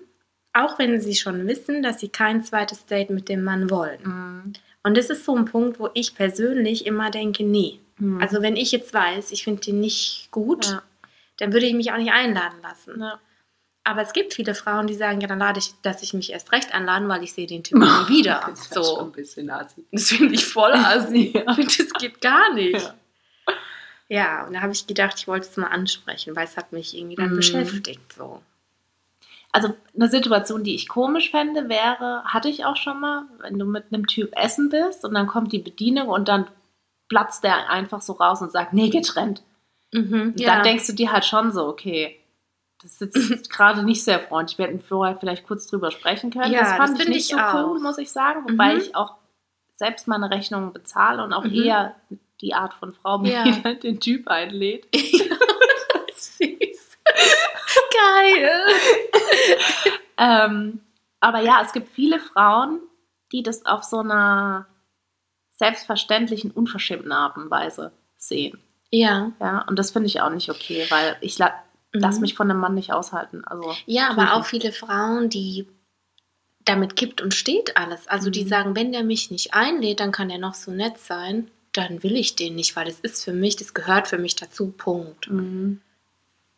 [0.58, 4.00] auch wenn sie schon wissen, dass sie kein zweites Date mit dem Mann wollen.
[4.04, 4.54] Mhm.
[4.84, 7.80] Und das ist so ein Punkt, wo ich persönlich immer denke, nee.
[7.98, 8.22] Mhm.
[8.22, 10.82] Also wenn ich jetzt weiß, ich finde den nicht gut, ja.
[11.38, 13.00] dann würde ich mich auch nicht einladen lassen.
[13.02, 13.20] Ja.
[13.84, 16.52] Aber es gibt viele Frauen, die sagen, ja, dann lade ich, dass ich mich erst
[16.52, 18.44] recht einladen, weil ich sehe den Typen nie wieder.
[18.50, 19.12] Das ist ja schon ein so.
[19.12, 19.86] bisschen assi.
[19.92, 21.32] Das finde ich voll assi.
[21.36, 21.44] Ja.
[21.46, 22.82] Das geht gar nicht.
[22.82, 22.94] Ja.
[24.10, 26.96] Ja, und da habe ich gedacht, ich wollte es mal ansprechen, weil es hat mich
[26.98, 27.36] irgendwie dann Mhm.
[27.38, 28.14] beschäftigt.
[28.14, 28.42] So.
[29.52, 33.66] Also eine Situation, die ich komisch fände, wäre, hatte ich auch schon mal, wenn du
[33.66, 36.48] mit einem Typ essen bist und dann kommt die Bedienung und dann
[37.10, 39.42] platzt der einfach so raus und sagt, nee, getrennt.
[39.94, 42.20] Mhm, Und Dann denkst du dir halt schon so, okay,
[42.82, 44.58] das ist jetzt gerade nicht sehr freundlich.
[44.58, 46.52] Wir hätten vorher vielleicht kurz drüber sprechen können.
[46.52, 47.54] Ja, das fand das ich finde nicht ich so auch.
[47.72, 48.44] cool, muss ich sagen.
[48.50, 48.82] Wobei Mhm.
[48.82, 49.16] ich auch
[49.76, 51.54] selbst meine Rechnungen bezahle und auch Mhm.
[51.64, 51.96] eher
[52.42, 53.44] die Art von Frau, Ja.
[53.44, 54.88] die halt den Typ einlädt.
[56.14, 56.98] Süß.
[57.94, 58.52] Geil.
[60.20, 60.82] Ähm,
[61.20, 62.80] aber ja, es gibt viele Frauen,
[63.32, 64.66] die das auf so einer
[65.58, 68.58] selbstverständlichen, unverschämten Art und Weise sehen.
[68.92, 69.32] Ja.
[69.42, 71.52] Ja, und das finde ich auch nicht okay, weil ich la
[71.94, 72.22] Mhm.
[72.22, 73.44] mich von einem Mann nicht aushalten.
[73.46, 75.68] Also, Ja, aber auch viele Frauen, die
[76.66, 78.08] damit kippt und steht alles.
[78.08, 78.48] Also die Mhm.
[78.50, 81.50] sagen, wenn der mich nicht einlädt, dann kann er noch so nett sein.
[81.74, 84.72] Dann will ich den nicht, weil das ist für mich, das gehört für mich dazu.
[84.72, 85.30] Punkt.
[85.32, 85.82] Mhm.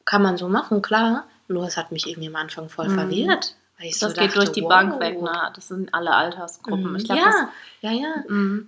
[0.05, 1.27] Kann man so machen, klar.
[1.47, 2.95] Nur es hat mich irgendwie am Anfang voll Mhm.
[2.95, 3.55] verwirrt.
[3.81, 4.69] Das so geht dachte, durch die wow.
[4.69, 5.51] Bank weg, ne?
[5.55, 6.89] Das sind alle Altersgruppen.
[6.89, 6.95] Mhm.
[6.97, 7.49] Ich glaub, ja,
[7.81, 8.13] ja, ja.
[8.17, 8.67] das, mhm.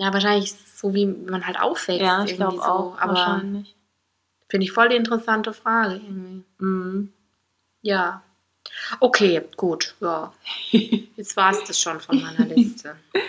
[0.00, 2.00] Ja, wahrscheinlich so, wie man halt aufwächst.
[2.02, 2.62] ja, ich irgendwie glaube so.
[2.62, 2.98] auch.
[3.00, 3.74] Aber wahrscheinlich.
[4.48, 6.44] finde ich voll die interessante Frage irgendwie.
[6.58, 7.12] Mhm.
[7.82, 8.22] Ja.
[9.00, 9.96] Okay, gut.
[10.00, 10.32] Ja.
[10.70, 12.96] Jetzt war es das schon von meiner Liste.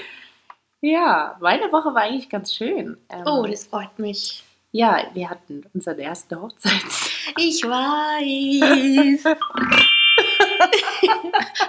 [0.82, 2.96] Ja, meine Woche war eigentlich ganz schön.
[3.10, 4.46] Ähm, Oh, das freut mich.
[4.72, 7.10] ja, wir hatten unseren ersten Hochzeits.
[7.38, 9.36] Ich weiß.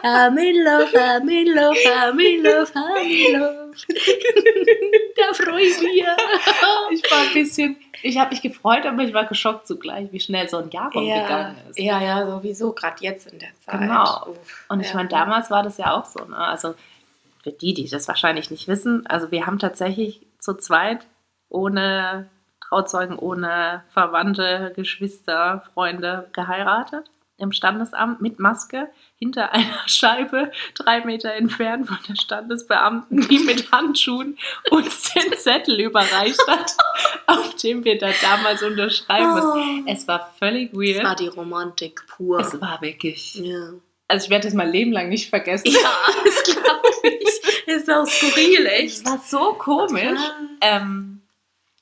[0.03, 3.47] Hamilo, Hamilo, Hamilo, Hamilo.
[5.17, 6.05] Da freue ich mich.
[6.93, 10.49] Ich war ein bisschen, ich habe mich gefreut, aber ich war geschockt zugleich, wie schnell
[10.49, 11.79] so ein Jahr Ja, rumgegangen ist.
[11.79, 13.81] ja, ja, sowieso, gerade jetzt in der Zeit.
[13.81, 14.29] Genau.
[14.29, 14.97] Uff, Und ich ja.
[14.97, 16.25] meine, damals war das ja auch so.
[16.25, 16.37] Ne?
[16.37, 16.75] Also
[17.43, 21.07] für die, die das wahrscheinlich nicht wissen, also wir haben tatsächlich zu zweit
[21.49, 22.29] ohne
[22.69, 27.11] Trauzeugen, ohne Verwandte, Geschwister, Freunde geheiratet
[27.41, 33.73] im Standesamt mit Maske hinter einer Scheibe drei Meter entfernt von der Standesbeamten, die mit
[33.73, 34.39] Handschuhen
[34.71, 36.77] uns den Zettel überreicht hat,
[37.27, 39.85] auf dem wir da damals unterschreiben mussten.
[39.87, 39.91] Oh.
[39.91, 40.99] Es war völlig weird.
[40.99, 42.41] Es war die Romantik pur.
[42.41, 43.35] es war wirklich.
[43.35, 43.73] ja.
[44.09, 45.69] Also ich werde das mein Leben lang nicht vergessen.
[45.71, 45.93] ja,
[46.25, 46.89] das glaube
[47.21, 47.67] ich.
[47.67, 48.97] Ist auch skurril, echt.
[48.97, 50.03] Es war so komisch.
[50.03, 50.49] Total.
[50.61, 51.23] Ähm,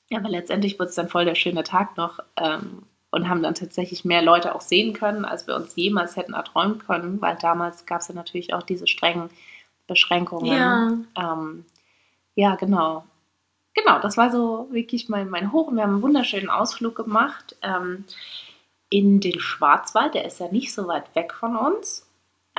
[0.09, 3.55] ja, aber letztendlich wurde es dann voll der schöne Tag noch ähm, und haben dann
[3.55, 7.85] tatsächlich mehr Leute auch sehen können, als wir uns jemals hätten erträumen können, weil damals
[7.85, 9.29] gab es ja natürlich auch diese strengen
[9.87, 11.07] Beschränkungen.
[11.15, 11.33] Ja.
[11.33, 11.65] Ähm,
[12.35, 13.03] ja, genau.
[13.73, 15.67] Genau, das war so wirklich mein, mein Hoch.
[15.67, 18.05] Und wir haben einen wunderschönen Ausflug gemacht ähm,
[18.89, 20.13] in den Schwarzwald.
[20.13, 22.05] Der ist ja nicht so weit weg von uns.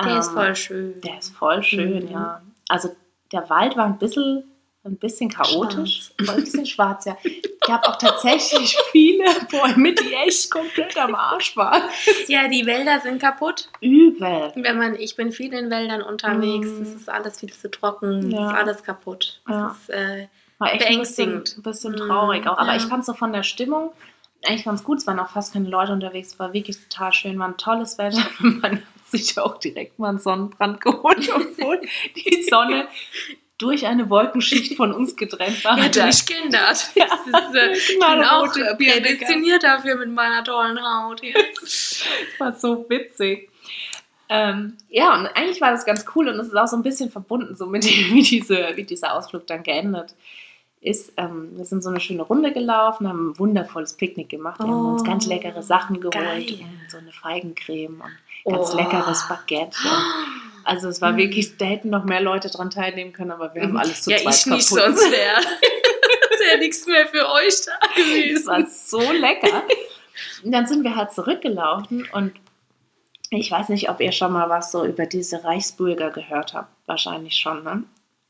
[0.03, 1.01] Der ist Ähm, voll schön.
[1.01, 2.11] der ist voll schön, Mhm.
[2.11, 2.41] ja.
[2.69, 2.89] Also
[3.31, 4.43] der Wald war ein bisschen,
[4.83, 6.11] ein bisschen chaotisch.
[6.19, 7.15] Voll ein bisschen schwarz, ja.
[7.23, 11.83] Es gab auch tatsächlich viele Bäume, die echt komplett am Arsch waren.
[12.27, 13.69] Ja, die Wälder sind kaputt.
[13.79, 14.51] Übel.
[14.55, 16.81] Wenn man, ich bin viel in Wäldern unterwegs, Mm.
[16.81, 18.45] es ist alles viel zu trocken, Ja.
[18.45, 19.41] es ist alles kaputt.
[19.45, 19.67] Es Ja.
[19.79, 21.33] ist, äh, War echt Beängstigend.
[21.35, 22.57] Ein bisschen, ein bisschen Mhm, traurig auch.
[22.57, 22.77] Aber ja.
[22.77, 23.91] ich fand so von der Stimmung
[24.43, 24.97] eigentlich ganz gut.
[24.97, 26.29] Es waren auch fast keine Leute unterwegs.
[26.33, 27.37] Es war wirklich total schön.
[27.37, 28.23] War ein tolles Wetter.
[28.39, 31.81] Man hat sich auch direkt mal einen Sonnenbrand geholt, obwohl
[32.15, 32.87] die Sonne
[33.61, 35.77] durch eine Wolkenschicht von uns getrennt war.
[35.77, 36.59] ja, Hat er- durchgendert.
[36.59, 36.87] Das
[37.25, 41.23] ist, äh, ich bin auch äh, prädestiniert dafür mit meiner tollen Haut.
[41.23, 41.33] Ja.
[41.59, 42.03] Das
[42.39, 43.49] war so witzig.
[44.29, 47.11] Ähm, ja, und eigentlich war das ganz cool und es ist auch so ein bisschen
[47.11, 50.15] verbunden, so mit dem, wie, diese, wie dieser Ausflug dann geendet
[50.79, 51.11] ist.
[51.17, 54.59] Ähm, wir sind so eine schöne Runde gelaufen, haben ein wundervolles Picknick gemacht.
[54.59, 56.45] Wir haben uns Oh, ganz leckere Sachen geholt geil.
[56.61, 58.01] und so eine Feigencreme
[58.45, 58.77] und ganz Oh.
[58.77, 59.77] leckeres Baguette.
[59.83, 61.17] Und also es war Mm.
[61.17, 64.17] wirklich, da hätten noch mehr Leute dran teilnehmen können, aber wir haben alles zu ja,
[64.17, 64.85] zweit ich nicht, kaputt.
[64.95, 65.37] sonst wäre
[66.39, 68.47] wär nichts mehr für euch da Es gewesen.
[68.47, 69.63] war so lecker.
[70.43, 72.33] Und dann sind wir halt zurückgelaufen und
[73.29, 76.69] ich weiß nicht, ob ihr schon mal was so über diese Reichsbürger gehört habt.
[76.85, 77.83] Wahrscheinlich schon, ne?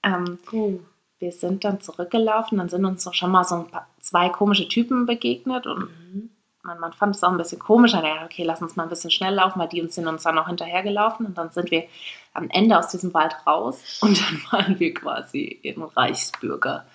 [0.04, 0.80] Ähm, Oh.
[1.20, 4.68] wir sind dann zurückgelaufen, dann sind uns doch schon mal so ein paar, zwei komische
[4.68, 6.30] Typen begegnet und Mhm.
[6.64, 7.94] Man, man fand es auch ein bisschen komisch.
[7.94, 10.36] Ja, okay, lass uns mal ein bisschen schnell laufen, weil die uns sind uns dann
[10.36, 11.86] noch hinterhergelaufen und dann sind wir
[12.34, 16.86] am Ende aus diesem Wald raus und dann waren wir quasi in Reichsbürger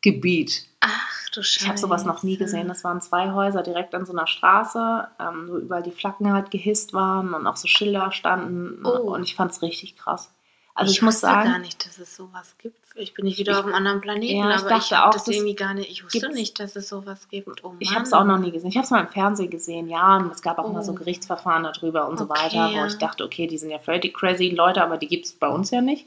[0.00, 0.66] Gebiet.
[0.80, 1.64] Ach du Scheiße.
[1.64, 2.68] Ich habe sowas noch nie gesehen.
[2.68, 6.50] Das waren zwei Häuser direkt an so einer Straße, ähm, wo überall die Flaggen halt
[6.50, 8.84] gehisst waren und auch so Schilder standen.
[8.84, 9.14] Oh.
[9.14, 10.30] Und ich fand es richtig krass.
[10.76, 12.76] Also ich, ich muss wusste sagen, gar nicht, dass es sowas gibt.
[12.96, 15.10] Ich bin nicht wieder Ich- auf einem anderen Planeten, Ja, ich aber dachte ich auch,
[15.12, 15.88] das irgendwie gar nicht.
[15.90, 17.62] Ich wusste gibt's- nicht, dass es sowas gibt.
[17.62, 18.70] Oh ich habe es auch noch nie gesehen.
[18.70, 20.16] Ich habe es mal im Fernsehen gesehen, ja.
[20.16, 20.94] Und es gab auch mal so Oh.
[20.96, 22.86] Gerichtsverfahren darüber und so Okay, weiter, wo ja.
[22.86, 25.70] ich dachte, okay, die sind ja völlig crazy Leute, aber die gibt es bei uns
[25.70, 26.06] ja nicht.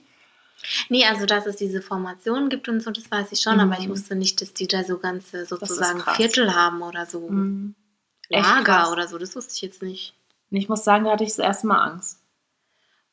[0.90, 3.60] Nee, also dass es diese Formationen gibt und so, das weiß ich schon, Mhm.
[3.72, 6.02] aber ich wusste nicht, dass die da so ganze sozusagen.
[6.16, 7.22] Viertel haben oder so.
[7.30, 7.76] Mhm.
[8.28, 10.14] Lager oder so, das wusste ich jetzt nicht.
[10.52, 12.20] Und ich muss sagen, da hatte ich das erste Mal Angst.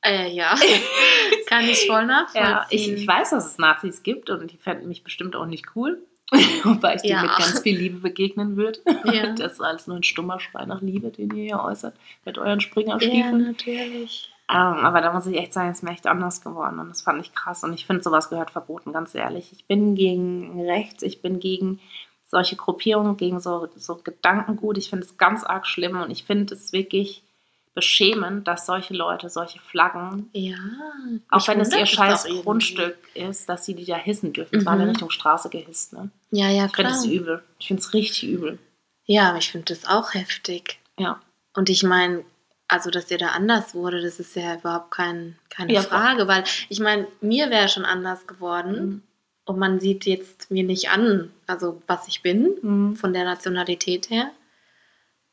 [0.04, 0.54] Äh, ja,
[1.46, 2.42] kann ich voll nachvollziehen.
[2.42, 5.64] Ja, ich, ich weiß, dass es Nazis gibt und die fänden mich bestimmt auch nicht
[5.74, 6.02] cool.
[6.64, 7.20] Wobei ich Ja.
[7.20, 8.80] denen mit ganz viel Liebe begegnen würde.
[9.04, 9.32] Ja.
[9.36, 12.60] Das ist alles nur ein stummer Schrei nach Liebe, den ihr hier äußert, mit euren
[12.60, 13.44] ja, Springerstiefeln.
[13.44, 14.30] natürlich.
[14.50, 17.00] Ähm, aber da muss ich echt sagen, es ist mir echt anders geworden und das
[17.02, 17.64] fand ich krass.
[17.64, 19.52] Und ich finde, sowas gehört verboten, ganz ehrlich.
[19.52, 21.80] Ich bin gegen rechts, ich bin gegen
[22.26, 24.76] solche Gruppierungen, gegen so, so Gedankengut.
[24.76, 27.22] Ich finde es ganz arg schlimm und ich finde es wirklich
[27.74, 30.56] beschämend, dass solche Leute, solche Flaggen, Ja.
[31.30, 32.42] auch wenn es ihr scheiß irgendwie.
[32.44, 34.58] Grundstück ist, dass sie die da hissen dürfen.
[34.58, 34.88] Es war in Mhm.
[34.90, 35.92] Richtung Straße gehisst.
[35.92, 36.10] Ne?
[36.30, 37.00] Ja, ja, Ich finde klar.
[37.00, 37.42] es übel.
[37.58, 38.58] Ich finde es richtig übel.
[39.06, 40.78] Ja, aber ich finde das auch heftig.
[40.98, 41.20] Ja.
[41.54, 42.24] Und ich meine,
[42.68, 46.44] also dass ihr da anders wurde, das ist ja überhaupt kein, keine Ja, Frage, weil
[46.68, 49.02] ich meine, mir wäre schon anders geworden Mhm.
[49.46, 52.96] und man sieht jetzt mir nicht an, also was ich bin, Mhm.
[52.96, 54.30] von der Nationalität her.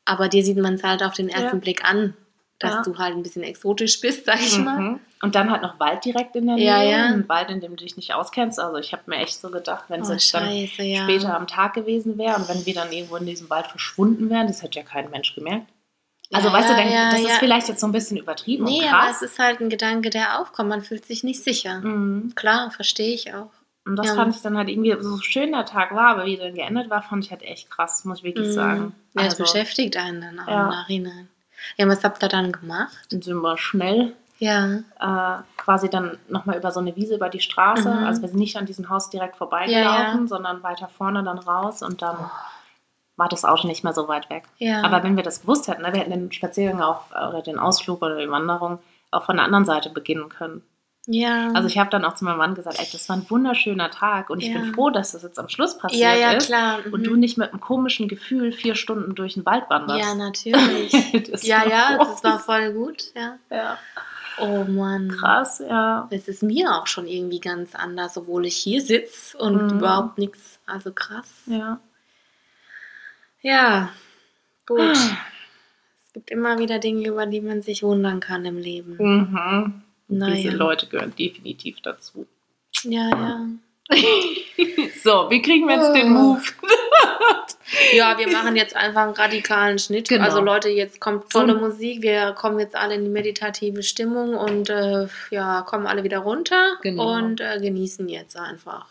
[0.04, 1.60] Aber dir sieht man es halt auf den ersten Ja.
[1.60, 2.14] Blick an,
[2.62, 2.82] dass Ja.
[2.82, 4.78] du halt ein bisschen exotisch bist, sag ich mal.
[4.78, 5.00] Mhm.
[5.22, 6.64] Und dann halt noch Wald direkt in der Nähe.
[6.66, 7.04] Ja, ja.
[7.06, 8.58] Ein Wald, in dem du dich nicht auskennst.
[8.58, 11.02] Also ich habe mir echt so gedacht, wenn es Oh, jetzt dann scheiße, ja.
[11.04, 14.46] später am Tag gewesen wäre und wenn wir dann irgendwo in diesem Wald verschwunden wären,
[14.48, 15.66] das hätte ja kein Mensch gemerkt.
[16.34, 19.06] Also weißt du, dann, das ist vielleicht jetzt so ein bisschen übertrieben Nee, und aber
[19.08, 19.16] krass.
[19.22, 20.70] es ist halt ein Gedanke, der aufkommt.
[20.70, 21.80] Man fühlt sich nicht sicher.
[21.80, 22.32] Mhm.
[22.34, 23.50] Klar, verstehe ich auch.
[23.84, 24.14] Und das Ja.
[24.14, 27.02] fand ich dann halt irgendwie, so schön der Tag war, aber wie dann geendet war,
[27.02, 28.52] fand ich halt echt krass, muss ich wirklich Mhm.
[28.52, 28.94] sagen.
[29.14, 30.62] Ja, das Also, beschäftigt einen dann auch Ja.
[30.62, 31.28] im Nachhinein.
[31.76, 32.96] Ja, was habt ihr dann gemacht?
[33.10, 34.76] dann sind wir schnell Ja.
[35.00, 37.88] äh, quasi dann nochmal über so eine Wiese über die Straße.
[37.88, 38.04] Mhm.
[38.04, 40.26] Also wir sind nicht an diesem Haus direkt vorbeigelaufen, Ja, ja.
[40.26, 42.16] sondern weiter vorne dann raus und dann
[43.16, 44.44] war das Auto nicht mehr so weit weg.
[44.58, 44.82] Ja.
[44.82, 48.02] Aber wenn wir das gewusst hätten, ne, wir hätten den Spaziergang auch oder den Ausflug
[48.02, 48.78] oder die Wanderung
[49.10, 50.62] auch von der anderen Seite beginnen können.
[51.06, 51.50] Ja.
[51.52, 54.30] Also ich habe dann auch zu meinem Mann gesagt, ey, das war ein wunderschöner Tag
[54.30, 54.60] und ich Ja.
[54.60, 56.78] bin froh, dass das jetzt am Schluss passiert ja, ja, ist klar.
[56.92, 57.04] und mhm.
[57.04, 60.00] du nicht mit einem komischen Gefühl vier Stunden durch den Wald wanderst.
[60.00, 60.92] Ja, natürlich.
[61.30, 62.24] Das ja, ja, das groß.
[62.24, 63.12] war voll gut.
[63.16, 63.38] Ja.
[63.50, 63.78] ja.
[64.38, 65.08] Oh Mann.
[65.10, 66.06] krass, ja.
[66.10, 69.78] Es ist mir auch schon irgendwie ganz anders, obwohl ich hier sitze und Mhm.
[69.78, 70.58] überhaupt nichts.
[70.66, 71.30] Also krass.
[71.46, 71.80] Ja.
[73.42, 73.90] Ja,
[74.66, 74.80] gut.
[76.06, 78.96] Es gibt immer wieder Dinge, über die man sich wundern kann im Leben.
[78.98, 79.82] Mhm.
[80.18, 80.34] Naja.
[80.34, 82.26] Diese Leute gehören definitiv dazu.
[82.84, 83.46] Ja, ja.
[85.02, 86.18] So, wie kriegen wir jetzt den Oh.
[86.34, 86.42] Move?
[87.94, 90.08] Ja, wir machen jetzt einfach einen radikalen Schnitt.
[90.08, 90.24] Genau.
[90.24, 91.58] Also Leute, jetzt kommt tolle So.
[91.60, 92.02] Musik.
[92.02, 96.76] Wir kommen jetzt alle in die meditative Stimmung und äh, ja, kommen alle wieder runter
[96.82, 97.14] Genau.
[97.16, 98.86] und äh, genießen jetzt einfach.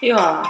[0.00, 0.42] Ja.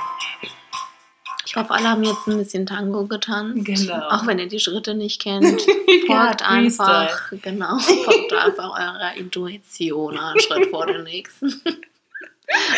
[1.46, 3.64] Ich hoffe, alle haben jetzt ein bisschen Tango getanzt.
[3.64, 4.08] Genau.
[4.10, 5.62] Auch wenn ihr die Schritte nicht kennt.
[6.06, 6.88] Ja, Folgt Freestyle.
[6.98, 11.60] einfach, genau, folgt einfach eurer Intuition, einen Schritt vor dem nächsten.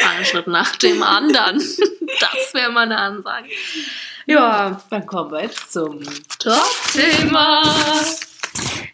[0.08, 1.58] Einen Schritt nach dem anderen.
[1.58, 3.48] Das wäre meine Ansage.
[4.26, 6.00] Ja, Dann kommen wir jetzt zum
[6.40, 7.59] Top-Thema.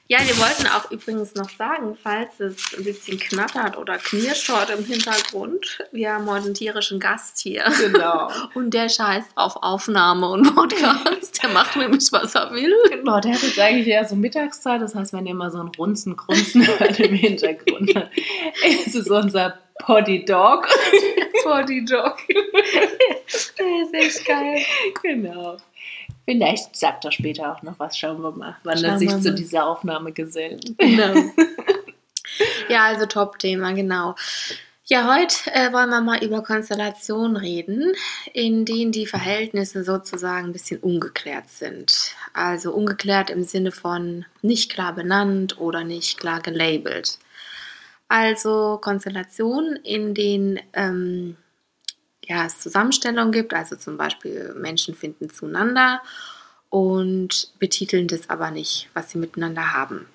[0.08, 4.74] Ja, wir wollten auch übrigens noch sagen, falls es ein bisschen knattert oder knirscht heute
[4.74, 7.64] im Hintergrund, wir haben heute einen tierischen Gast hier.
[7.80, 8.30] Genau.
[8.54, 11.42] Und der scheißt auf Aufnahme und Podcast.
[11.42, 12.74] Der macht nämlich, was er will.
[12.88, 15.72] Genau, der hat jetzt eigentlich eher so Mittagszeit, das heißt, wenn ihr mal so ein
[15.76, 17.92] Runzen, Grunzen hört im Hintergrund,
[18.64, 20.68] es ist unser Potty Dog.
[21.44, 22.18] Body Dog.
[22.28, 24.58] Der ist echt geil.
[25.02, 25.58] Genau.
[26.26, 29.20] Vielleicht sagt er später auch noch was, schauen wir mal, wann er Schauen sich wir
[29.20, 30.76] zu dieser Aufnahme gesellt.
[30.76, 31.14] Genau.
[32.68, 34.16] ja, also Top-Thema, genau.
[34.88, 37.92] Ja, heute äh, wollen wir mal über Konstellationen reden,
[38.32, 42.12] in denen die Verhältnisse sozusagen ein bisschen ungeklärt sind.
[42.34, 47.18] Also ungeklärt im Sinne von nicht klar benannt oder nicht klar gelabelt.
[48.08, 51.36] Also Konstellationen, in denen ähm,
[52.26, 56.02] ja, es Zusammenstellungen gibt, also zum Beispiel Menschen finden zueinander
[56.70, 60.06] und betiteln das aber nicht, was sie miteinander haben.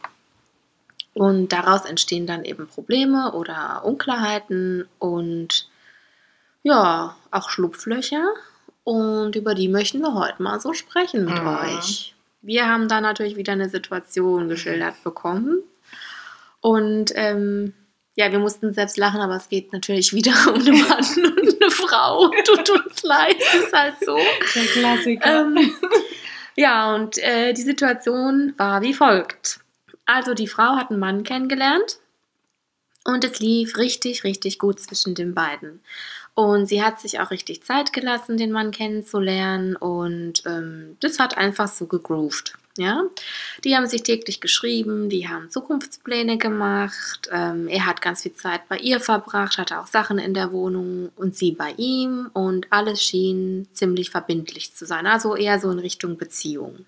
[1.13, 5.67] Und daraus entstehen dann eben Probleme oder Unklarheiten und
[6.63, 8.33] ja, auch Schlupflöcher.
[8.83, 11.47] Und über die möchten wir heute mal so sprechen mit Mhm.
[11.47, 12.15] euch.
[12.41, 15.59] Wir haben da natürlich wieder eine Situation geschildert bekommen.
[16.61, 17.73] Und ähm,
[18.15, 21.71] ja, wir mussten selbst lachen, aber es geht natürlich wieder um einen Mann und eine
[21.71, 22.29] Frau.
[22.45, 24.17] Tut uns leid, ist halt so.
[24.55, 25.41] Der Klassiker.
[25.41, 25.71] Ähm,
[26.55, 29.59] ja, und äh, die Situation war wie folgt.
[30.05, 31.99] Also die Frau hat einen Mann kennengelernt
[33.05, 35.81] und es lief richtig, richtig gut zwischen den beiden.
[36.33, 41.37] Und sie hat sich auch richtig Zeit gelassen, den Mann kennenzulernen und ähm, das hat
[41.37, 42.53] einfach so gegroovt.
[42.77, 43.03] Ja,
[43.65, 47.27] die haben sich täglich geschrieben, die haben Zukunftspläne gemacht.
[47.29, 51.11] Ähm, er hat ganz viel Zeit bei ihr verbracht, hatte auch Sachen in der Wohnung
[51.17, 55.79] und sie bei ihm und alles schien ziemlich verbindlich zu sein, also eher so in
[55.79, 56.85] Richtung Beziehung.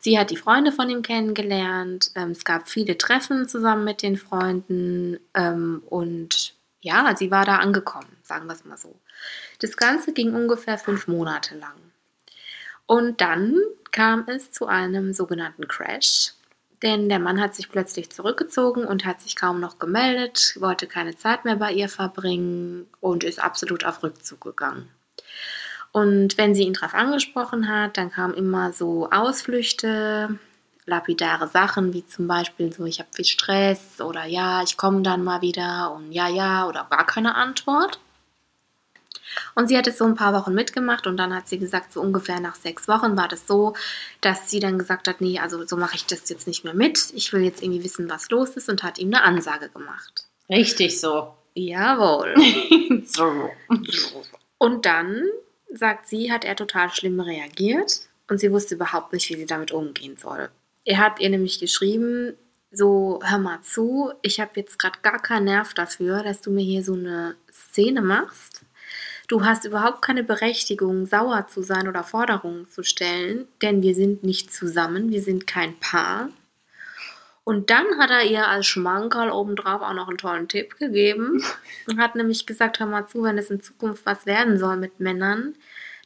[0.00, 2.10] Sie hat die Freunde von ihm kennengelernt.
[2.16, 7.56] Ähm, es gab viele Treffen zusammen mit den Freunden ähm, und ja, sie war da
[7.56, 8.96] angekommen, sagen wir es mal so.
[9.60, 11.89] Das Ganze ging ungefähr fünf Monate lang.
[12.90, 13.56] Und dann
[13.92, 16.32] kam es zu einem sogenannten Crash,
[16.82, 21.16] denn der Mann hat sich plötzlich zurückgezogen und hat sich kaum noch gemeldet, wollte keine
[21.16, 24.88] Zeit mehr bei ihr verbringen und ist absolut auf Rückzug gegangen.
[25.92, 30.40] Und wenn sie ihn darauf angesprochen hat, dann kamen immer so Ausflüchte,
[30.84, 35.22] lapidare Sachen, wie zum Beispiel so, ich habe viel Stress oder ja, ich komme dann
[35.22, 38.00] mal wieder und ja, ja oder gar keine Antwort.
[39.54, 42.00] Und sie hat es so ein paar Wochen mitgemacht und dann hat sie gesagt, so
[42.00, 43.74] ungefähr nach sechs Wochen war das so,
[44.20, 47.12] dass sie dann gesagt hat, nee, also so mache ich das jetzt nicht mehr mit.
[47.14, 50.26] Ich will jetzt irgendwie wissen, was los ist und hat ihm eine Ansage gemacht.
[50.48, 51.34] Richtig so.
[51.54, 52.34] Jawohl.
[53.04, 53.50] so.
[54.58, 55.24] Und dann,
[55.72, 59.72] sagt sie, hat er total schlimm reagiert und sie wusste überhaupt nicht, wie sie damit
[59.72, 60.48] umgehen soll.
[60.84, 62.36] Er hat ihr nämlich geschrieben,
[62.72, 66.64] so, hör mal zu, ich habe jetzt gerade gar keinen Nerv dafür, dass du mir
[66.64, 68.62] hier so eine Szene machst.
[69.30, 74.24] Du hast überhaupt keine Berechtigung, sauer zu sein oder Forderungen zu stellen, denn wir sind
[74.24, 76.30] nicht zusammen, wir sind kein Paar.
[77.44, 81.44] Und dann hat er ihr als Schmankerl obendrauf auch noch einen tollen Tipp gegeben
[81.86, 84.98] und hat nämlich gesagt, hör mal zu, wenn es in Zukunft was werden soll mit
[84.98, 85.54] Männern,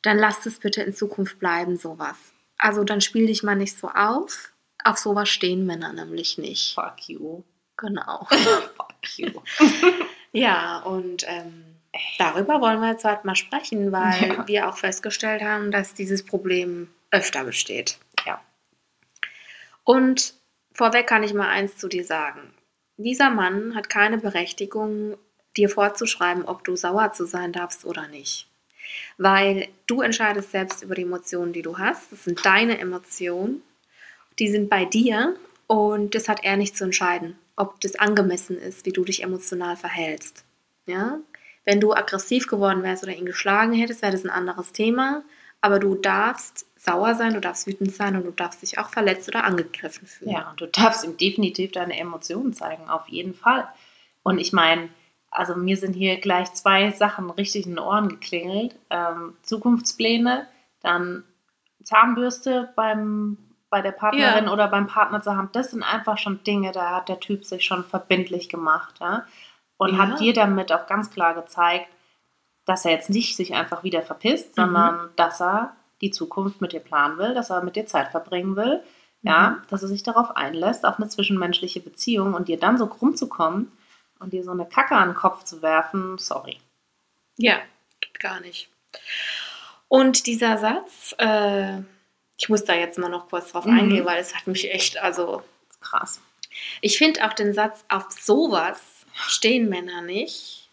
[0.02, 2.18] dann lass es bitte in Zukunft bleiben, sowas.
[2.58, 4.52] Also dann spiel dich mal nicht so auf.
[4.84, 6.74] Auf sowas stehen Männer nämlich nicht.
[6.74, 7.42] Fuck you.
[7.78, 8.26] Genau.
[8.76, 9.30] Fuck you.
[10.36, 11.73] Ja, und ähm,
[12.18, 14.46] darüber wollen wir jetzt heute mal sprechen, weil Ja.
[14.48, 17.98] wir auch festgestellt haben, dass dieses Problem öfter besteht.
[18.26, 18.40] Ja.
[19.84, 20.34] Und
[20.72, 22.52] vorweg kann ich mal eins zu dir sagen.
[22.96, 25.16] Dieser Mann hat keine Berechtigung,
[25.56, 28.48] dir vorzuschreiben, ob du sauer zu sein darfst oder nicht.
[29.18, 32.12] Weil du entscheidest selbst über die Emotionen, die du hast.
[32.12, 33.62] Das sind deine Emotionen.
[34.38, 35.36] Die sind bei dir
[35.68, 39.76] und das hat er nicht zu entscheiden, ob das angemessen ist, wie du dich emotional
[39.76, 40.44] verhältst.
[40.86, 41.18] Ja?
[41.64, 45.22] Wenn du aggressiv geworden wärst oder ihn geschlagen hättest, wäre das ein anderes Thema.
[45.60, 49.28] Aber du darfst sauer sein, du darfst wütend sein und du darfst dich auch verletzt
[49.28, 50.32] oder angegriffen fühlen.
[50.32, 53.66] Ja, und du darfst ihm definitiv deine Emotionen zeigen, auf jeden Fall.
[54.22, 54.90] Und ich meine,
[55.30, 58.76] also mir sind hier gleich zwei Sachen richtig in den Ohren geklingelt.
[58.90, 60.46] Ähm, Zukunftspläne,
[60.80, 61.24] dann
[61.82, 63.38] Zahnbürste beim,
[63.70, 64.52] bei der Partnerin Ja.
[64.52, 65.48] oder beim Partner zu haben.
[65.52, 68.96] Das sind einfach schon Dinge, da hat der Typ sich schon verbindlich gemacht.
[69.00, 69.26] Ja?
[69.84, 69.98] Und Ja.
[70.08, 71.88] hat dir damit auch ganz klar gezeigt,
[72.64, 76.80] dass er jetzt nicht sich einfach wieder verpisst, sondern dass er die Zukunft mit dir
[76.80, 78.82] planen will, dass er mit dir Zeit verbringen will,
[79.22, 83.16] ja, dass er sich darauf einlässt, auf eine zwischenmenschliche Beziehung und dir dann so krumm
[83.16, 83.70] zu kommen
[84.18, 86.58] und dir so eine Kacke an den Kopf zu werfen, sorry.
[87.36, 87.56] Ja,
[88.00, 88.68] geht gar nicht.
[89.88, 91.78] Und dieser Satz, äh,
[92.38, 93.78] ich muss da jetzt mal noch kurz drauf Mhm.
[93.78, 95.42] eingehen, weil es hat mich echt, also
[95.80, 96.20] Krass.
[96.80, 100.68] ich finde auch den Satz, auf sowas stehen Männer nicht,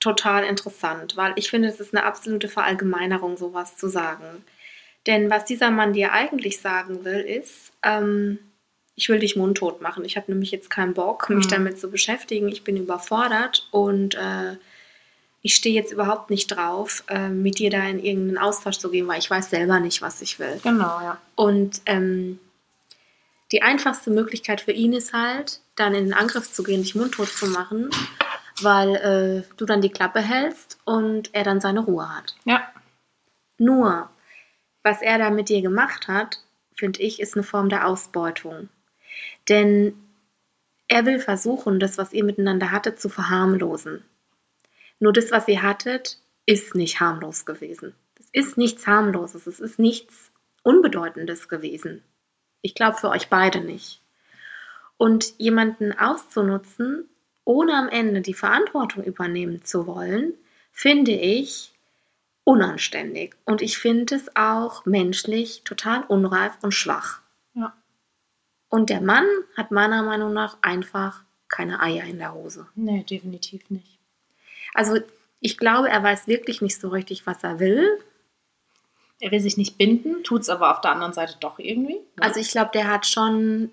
[0.00, 4.44] total interessant, weil ich finde, es ist eine absolute Verallgemeinerung, sowas zu sagen.
[5.06, 8.38] Denn was dieser Mann dir eigentlich sagen will, ist, ähm,
[8.94, 10.04] ich will dich mundtot machen.
[10.04, 11.50] Ich habe nämlich jetzt keinen Bock, mich Mhm.
[11.50, 12.48] damit zu beschäftigen.
[12.48, 14.56] Ich bin überfordert und äh,
[15.40, 19.06] ich stehe jetzt überhaupt nicht drauf, äh, mit dir da in irgendeinen Austausch zu gehen,
[19.06, 20.58] weil ich weiß selber nicht, was ich will.
[20.62, 21.20] Genau, ja.
[21.36, 22.40] Und ähm,
[23.52, 27.28] die einfachste Möglichkeit für ihn ist halt, dann in den Angriff zu gehen, dich mundtot
[27.28, 27.90] zu machen,
[28.60, 32.36] weil äh, du dann die Klappe hältst und er dann seine Ruhe hat.
[32.44, 32.70] Ja,
[33.58, 34.10] Nur,
[34.82, 36.44] was er da mit dir gemacht hat,
[36.74, 38.68] finde ich, ist eine Form der Ausbeutung.
[39.48, 39.94] Denn
[40.86, 44.04] er will versuchen, das, was ihr miteinander hattet, zu verharmlosen.
[45.00, 47.94] Nur das, was ihr hattet, ist nicht harmlos gewesen.
[48.18, 52.02] Es ist nichts harmloses, es ist nichts Unbedeutendes gewesen.
[52.62, 54.00] Ich glaube für euch beide nicht.
[54.96, 57.08] Und jemanden auszunutzen,
[57.44, 60.34] ohne am Ende die Verantwortung übernehmen zu wollen,
[60.72, 61.72] finde ich
[62.44, 63.34] unanständig.
[63.44, 67.20] Und ich finde es auch menschlich total unreif und schwach.
[67.54, 67.74] Ja.
[68.68, 72.66] Und der Mann hat meiner Meinung nach einfach keine Eier in der Hose.
[72.74, 73.98] Nee, definitiv nicht.
[74.74, 74.98] Also
[75.40, 77.98] ich glaube, er weiß wirklich nicht so richtig, was er will.
[79.20, 81.94] Er will sich nicht binden, tut es aber auf der anderen Seite doch irgendwie.
[81.94, 82.00] ne?
[82.20, 83.70] Also ich glaube, der hat schon,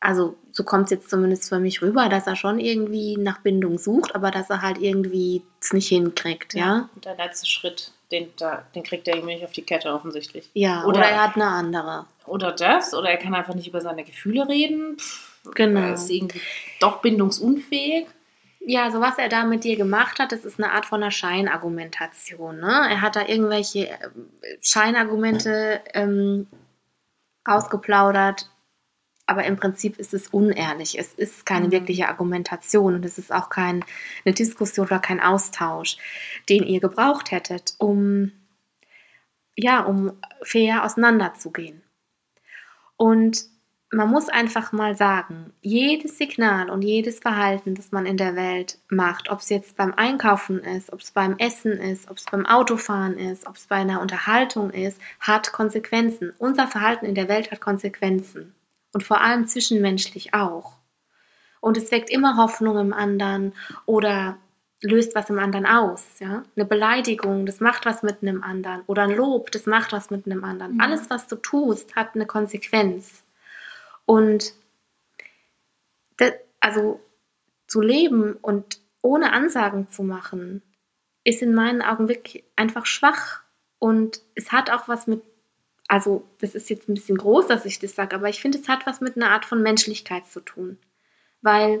[0.00, 3.78] also so kommt es jetzt zumindest für mich rüber, dass er schon irgendwie nach Bindung
[3.78, 6.88] sucht, aber dass er halt irgendwie es nicht hinkriegt, ja.
[6.94, 8.28] Und der letzte Schritt, den,
[8.74, 10.50] den kriegt er irgendwie nicht auf die Kette offensichtlich.
[10.52, 12.06] Ja, oder, Oder- er hat eine andere.
[12.26, 14.98] Oder das, oder er kann einfach nicht über seine Gefühle reden.
[14.98, 15.80] Pff, Genau.
[15.80, 16.40] Er ist irgendwie
[16.80, 18.06] doch bindungsunfähig.
[18.66, 21.10] Ja, so was er da mit dir gemacht hat, das ist eine Art von einer
[21.10, 22.60] Scheinargumentation.
[22.60, 22.86] Ne?
[22.90, 23.98] Er hat da irgendwelche äh,
[24.62, 26.46] Scheinargumente ähm,
[27.44, 28.50] ausgeplaudert,
[29.26, 30.98] aber im Prinzip ist es unehrlich.
[30.98, 31.72] Es ist keine Mhm.
[31.72, 33.84] wirkliche Argumentation und es ist auch kein,
[34.24, 35.98] eine Diskussion oder kein Austausch,
[36.48, 38.32] den ihr gebraucht hättet, um,
[39.56, 40.12] ja, um
[40.42, 41.82] fair auseinanderzugehen.
[42.96, 43.44] Und
[43.94, 48.78] man muss einfach mal sagen, jedes Signal und jedes Verhalten, das man in der Welt
[48.88, 52.44] macht, ob es jetzt beim Einkaufen ist, ob es beim Essen ist, ob es beim
[52.44, 56.32] Autofahren ist, ob es bei einer Unterhaltung ist, hat Konsequenzen.
[56.38, 58.54] Unser Verhalten in der Welt hat Konsequenzen.
[58.92, 60.74] Und vor allem zwischenmenschlich auch.
[61.60, 63.54] Und es weckt immer Hoffnung im anderen
[63.86, 64.36] oder
[64.82, 66.04] löst was im anderen aus.
[66.20, 66.42] Ja?
[66.54, 68.82] Eine Beleidigung, das macht was mit einem anderen.
[68.86, 70.74] Oder ein Lob, das macht was mit einem anderen.
[70.74, 70.80] Mhm.
[70.80, 73.23] Alles, was du tust, hat eine Konsequenz.
[74.06, 74.54] Und
[76.16, 77.00] das, also
[77.66, 80.62] zu leben und ohne Ansagen zu machen,
[81.24, 83.42] ist in meinen Augen wirklich einfach schwach.
[83.78, 85.22] Und es hat auch was mit,
[85.88, 88.68] also das ist jetzt ein bisschen groß, dass ich das sage, aber ich finde, es
[88.68, 90.78] hat was mit einer Art von Menschlichkeit zu tun.
[91.42, 91.80] Weil,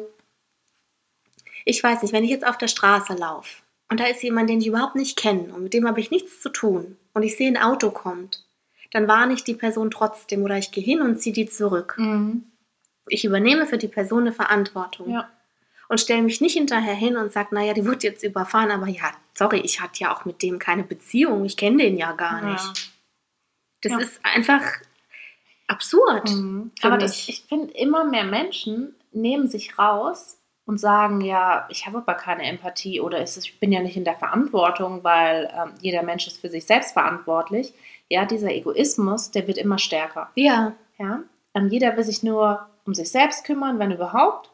[1.64, 4.60] ich weiß nicht, wenn ich jetzt auf der Straße laufe und da ist jemand, den
[4.60, 7.48] ich überhaupt nicht kenne und mit dem habe ich nichts zu tun und ich sehe
[7.48, 8.46] ein Auto kommt,
[8.94, 11.98] dann warne ich die Person trotzdem oder ich gehe hin und ziehe die zurück.
[13.08, 15.28] Ich übernehme für die Person eine Verantwortung Ja.
[15.88, 19.10] und stelle mich nicht hinterher hin und sage, naja, die wird jetzt überfahren, aber ja,
[19.34, 22.92] sorry, ich hatte ja auch mit dem keine Beziehung, ich kenne den ja gar nicht.
[23.82, 23.98] Das Ja.
[23.98, 24.62] ist einfach
[25.66, 26.30] absurd.
[26.30, 26.70] Mhm.
[26.82, 31.98] Aber das, ich finde, immer mehr Menschen nehmen sich raus und sagen, ja, ich habe
[31.98, 36.26] aber keine Empathie oder ich bin ja nicht in der Verantwortung, weil ähm, jeder Mensch
[36.26, 37.74] ist für sich selbst verantwortlich.
[38.14, 40.30] Ja, dieser Egoismus, der wird immer stärker.
[40.36, 41.22] Ja, Ja?
[41.54, 44.50] Ähm, jeder will sich nur um sich selbst kümmern, wenn überhaupt.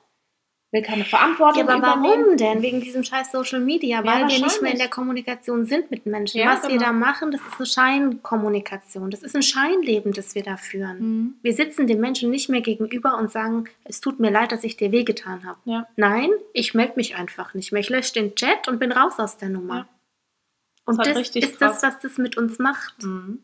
[0.73, 2.23] Will keine Verantwortung Ja, aber übernehmen.
[2.27, 2.63] warum denn?
[2.63, 6.39] Wegen diesem scheiß Social Media, weil wir nicht mehr in der Kommunikation sind mit Menschen.
[6.41, 6.85] Ja, Was wir genau.
[6.85, 9.11] da machen, das ist eine Scheinkommunikation.
[9.11, 10.99] Das ist ein Scheinleben, das wir da führen.
[11.01, 11.35] Mhm.
[11.43, 14.77] Wir sitzen den Menschen nicht mehr gegenüber und sagen, es tut mir leid, dass ich
[14.77, 15.59] dir wehgetan habe.
[15.65, 15.89] Ja.
[15.97, 17.81] Nein, ich melde mich einfach nicht mehr.
[17.81, 19.77] Ich lösche den Chat und bin raus aus der Nummer.
[19.77, 19.89] Ja.
[20.87, 21.95] Und Das das, ist halt richtig ist das, krass.
[21.95, 23.03] was das mit uns macht.
[23.03, 23.41] Mhm.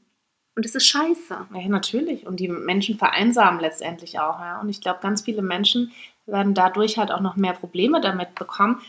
[0.57, 1.37] Und das ist scheiße.
[1.55, 2.27] Ja, natürlich.
[2.27, 4.41] Und die Menschen vereinsamen letztendlich auch.
[4.41, 4.61] Ja?
[4.61, 5.93] Und ich glaube, ganz viele Menschen
[6.25, 8.81] werden dadurch halt auch noch mehr Probleme damit bekommen,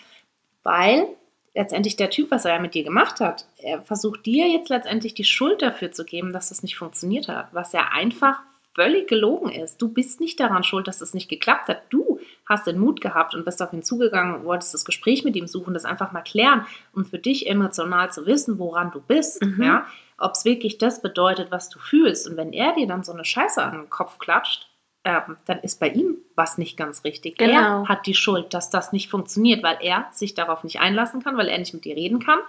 [0.63, 1.07] weil
[1.53, 5.13] letztendlich der Typ, was er ja mit dir gemacht hat, er versucht dir jetzt letztendlich
[5.13, 8.39] die Schuld dafür zu geben, dass das nicht funktioniert hat, was ja einfach
[8.73, 9.81] völlig gelogen ist.
[9.81, 11.81] Du bist nicht daran schuld, dass es nicht geklappt hat.
[11.89, 15.47] Du hast den Mut gehabt und bist auf ihn zugegangen, wolltest das Gespräch mit ihm
[15.47, 19.43] suchen, das einfach mal klären, um für dich emotional zu wissen, woran du bist.
[19.43, 19.63] Mhm.
[19.63, 19.87] Ja?
[20.17, 22.27] Ob es wirklich das bedeutet, was du fühlst.
[22.27, 24.67] Und wenn er dir dann so eine Scheiße an den Kopf klatscht,
[25.03, 27.37] ähm, dann ist bei ihm was nicht ganz richtig.
[27.37, 27.83] Genau.
[27.83, 31.37] Er hat die Schuld, dass das nicht funktioniert, weil er sich darauf nicht einlassen kann,
[31.37, 32.39] weil er nicht mit dir reden kann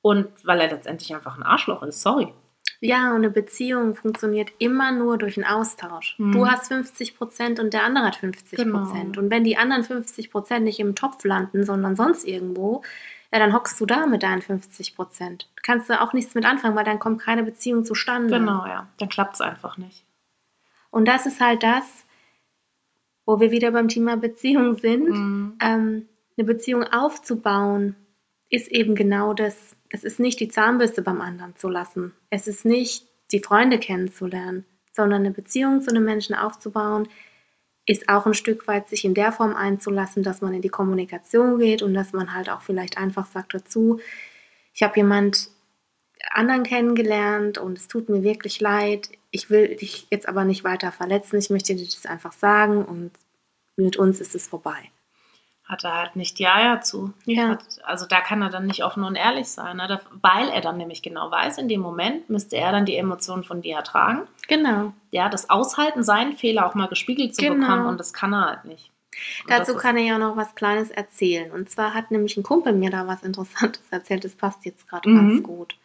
[0.00, 2.02] und weil er letztendlich einfach ein Arschloch ist.
[2.02, 2.32] Sorry.
[2.80, 6.14] Ja, und eine Beziehung funktioniert immer nur durch einen Austausch.
[6.18, 6.32] Mhm.
[6.32, 9.14] Du hast 50 Prozent und der andere hat 50 Prozent.
[9.14, 9.20] Genau.
[9.20, 12.82] Und wenn die anderen 50 Prozent nicht im Topf landen, sondern sonst irgendwo,
[13.32, 15.50] ja, dann hockst du da mit deinen 50 Prozent.
[15.62, 18.38] Kannst du auch nichts mit anfangen, weil dann kommt keine Beziehung zustande.
[18.38, 18.88] Genau, ja.
[18.98, 20.04] Dann klappt es einfach nicht.
[20.90, 22.06] Und das ist halt das,
[23.26, 25.08] wo wir wieder beim Thema Beziehung sind.
[25.08, 25.58] Mhm.
[25.60, 26.08] ähm,
[26.38, 27.96] eine Beziehung aufzubauen,
[28.48, 29.76] ist eben genau das.
[29.90, 32.12] Es ist nicht die Zahnbürste beim anderen zu lassen.
[32.30, 37.08] Es ist nicht die Freunde kennenzulernen, sondern eine Beziehung zu einem Menschen aufzubauen,
[37.88, 41.58] ist auch ein Stück weit sich in der Form einzulassen, dass man in die Kommunikation
[41.58, 43.98] geht und dass man halt auch vielleicht einfach sagt dazu,
[44.74, 45.48] ich habe jemand
[46.30, 49.08] anderen kennengelernt und es tut mir wirklich leid.
[49.30, 51.38] Ich will dich jetzt aber nicht weiter verletzen.
[51.38, 53.10] Ich möchte dir das einfach sagen und
[53.76, 54.90] mit uns ist es vorbei.
[55.68, 57.12] Hat er halt nicht die Eier zu.
[57.26, 57.48] Ja.
[57.50, 59.86] Hat, also da kann er dann nicht offen und ehrlich sein, ne?
[59.86, 63.44] da, weil er dann nämlich genau weiß, in dem Moment müsste er dann die Emotionen
[63.44, 64.22] von dir ertragen.
[64.48, 64.92] Genau.
[65.10, 67.54] Ja, das Aushalten, seinen Fehler auch mal gespiegelt zu Genau.
[67.66, 68.90] bekommen und das kann er halt nicht.
[69.44, 71.50] Und Dazu kann ich auch noch was Kleines erzählen.
[71.50, 74.24] Und zwar hat nämlich ein Kumpel mir da was Interessantes erzählt.
[74.24, 75.16] Das passt jetzt gerade Mhm.
[75.30, 75.76] ganz gut.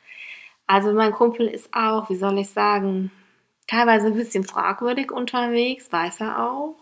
[0.66, 3.12] Also mein Kumpel ist auch, wie soll ich sagen,
[3.68, 6.76] teilweise ein bisschen fragwürdig unterwegs, weiß er auch.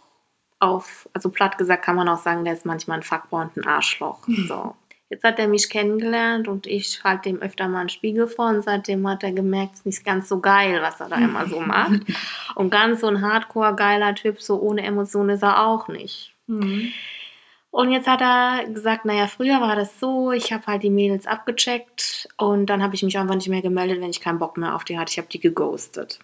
[0.61, 3.67] Auf, also platt gesagt kann man auch sagen, der ist manchmal ein Fuckboy und ein
[3.67, 4.19] Arschloch.
[4.47, 4.75] So.
[5.09, 8.63] Jetzt hat er mich kennengelernt und ich halte dem öfter mal einen Spiegel vor und
[8.63, 11.59] seitdem hat er gemerkt, es ist nicht ganz so geil, was er da immer so
[11.59, 12.03] macht.
[12.55, 16.33] Und ganz so ein hardcore geiler Typ, so ohne Emotionen ist er auch nicht.
[16.47, 16.93] Mhm.
[17.71, 21.27] Und jetzt hat er gesagt, naja, früher war das so, ich habe halt die Mädels
[21.27, 24.75] abgecheckt und dann habe ich mich einfach nicht mehr gemeldet, wenn ich keinen Bock mehr
[24.75, 25.11] auf die hatte.
[25.11, 26.19] Ich habe die geghostet.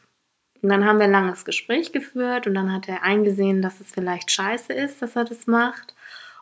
[0.61, 3.91] Und dann haben wir ein langes Gespräch geführt und dann hat er eingesehen, dass es
[3.91, 5.95] vielleicht scheiße ist, dass er das macht.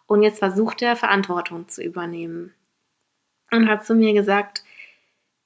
[0.07, 2.53] Und jetzt versucht er, Verantwortung zu übernehmen.
[3.51, 4.63] Und hat zu mir gesagt,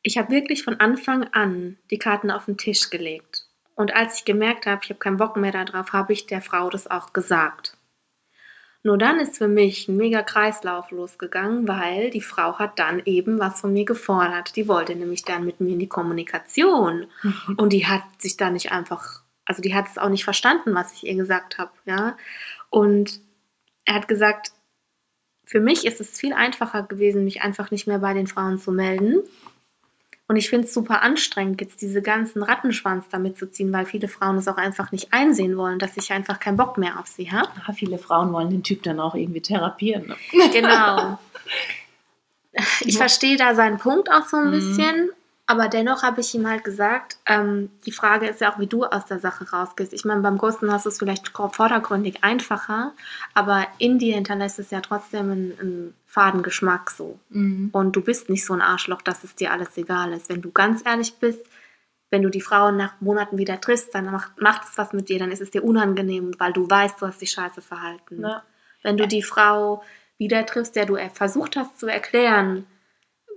[0.02, 3.48] ich habe wirklich von Anfang an die Karten auf den Tisch gelegt.
[3.76, 6.70] Und als ich gemerkt habe, ich habe keinen Bock mehr darauf, habe ich der Frau
[6.70, 7.78] das auch gesagt.
[8.82, 13.38] Nur dann ist für mich ein mega Kreislauf losgegangen, weil die Frau hat dann eben
[13.38, 14.56] was von mir gefordert.
[14.56, 17.08] Die wollte nämlich dann mit mir in die Kommunikation.
[17.58, 20.94] Und die hat sich da nicht einfach, also die hat es auch nicht verstanden, was
[20.94, 22.16] ich ihr gesagt habe, ja.
[22.70, 23.20] Und
[23.84, 24.54] er hat gesagt,
[25.44, 28.72] für mich ist es viel einfacher gewesen, mich einfach nicht mehr bei den Frauen zu
[28.72, 29.24] melden.
[30.30, 34.08] Und ich finde es super anstrengend, jetzt diese ganzen Rattenschwanz damit zu ziehen, weil viele
[34.08, 37.32] Frauen es auch einfach nicht einsehen wollen, dass ich einfach keinen Bock mehr auf sie
[37.32, 37.50] habe.
[37.68, 40.08] Ja, viele Frauen wollen den Typ dann auch irgendwie therapieren.
[40.08, 40.16] Ne?
[40.54, 41.20] Genau.
[42.82, 44.52] Ich verstehe da seinen Punkt auch so ein Mhm.
[44.52, 45.10] bisschen,
[45.50, 48.86] aber dennoch habe ich ihm halt gesagt, ähm, die Frage ist ja auch, wie du
[48.86, 49.94] aus der Sache rausgehst.
[49.94, 52.94] Ich meine, beim Ghosten hast du es vielleicht vordergründig einfacher,
[53.34, 57.20] aber in dir hinterlässt es ja trotzdem einen, einen faden Geschmack so.
[57.30, 57.70] Mhm.
[57.72, 60.30] Und du bist nicht so ein Arschloch, dass es dir alles egal ist.
[60.30, 61.44] Wenn du ganz ehrlich bist,
[62.12, 65.18] wenn du die Frau nach Monaten wieder triffst, dann macht, macht es was mit dir,
[65.18, 68.22] dann ist es dir unangenehm, weil du weißt, du hast dich scheiße verhalten.
[68.22, 68.44] Ja.
[68.84, 69.84] Wenn du die Frau
[70.20, 72.68] wieder triffst, der du er- versucht hast zu erklären,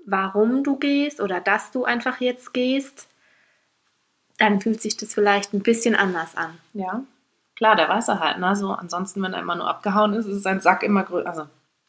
[0.07, 3.09] warum du gehst oder dass du einfach jetzt gehst,
[4.39, 6.59] dann fühlt sich das vielleicht ein bisschen anders an.
[6.75, 7.03] Ja,
[7.57, 8.39] klar, der weiß er halt.
[8.39, 8.57] Ne?
[8.57, 11.29] So, ansonsten, wenn er immer nur abgehauen ist, ist sein Sack immer größer.
[11.29, 11.47] Also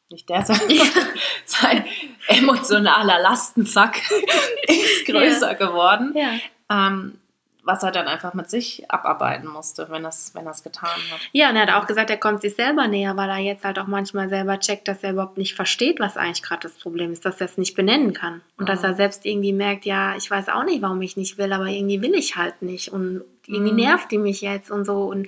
[0.09, 0.61] nicht der Sack,
[1.45, 1.86] sein
[2.28, 3.99] emotionaler Lastensack
[4.68, 6.14] ist größer geworden.
[6.16, 6.30] Ja.
[6.70, 7.20] Ähm,
[7.66, 11.20] was er dann einfach mit sich abarbeiten musste, wenn er es wenn er's getan hat.
[11.32, 13.80] Ja, und er hat auch gesagt, er kommt sich selber näher, weil er jetzt halt
[13.80, 17.26] auch manchmal selber checkt, dass er überhaupt nicht versteht, was eigentlich gerade das Problem ist,
[17.26, 18.41] dass er es nicht benennen kann.
[18.57, 18.86] Und dass Mhm.
[18.86, 22.01] er selbst irgendwie merkt, ja, ich weiß auch nicht, warum ich nicht will, aber irgendwie
[22.01, 22.89] will ich halt nicht.
[22.91, 23.78] Und irgendwie Mhm.
[23.80, 25.03] nervt die mich jetzt und so.
[25.05, 25.28] Und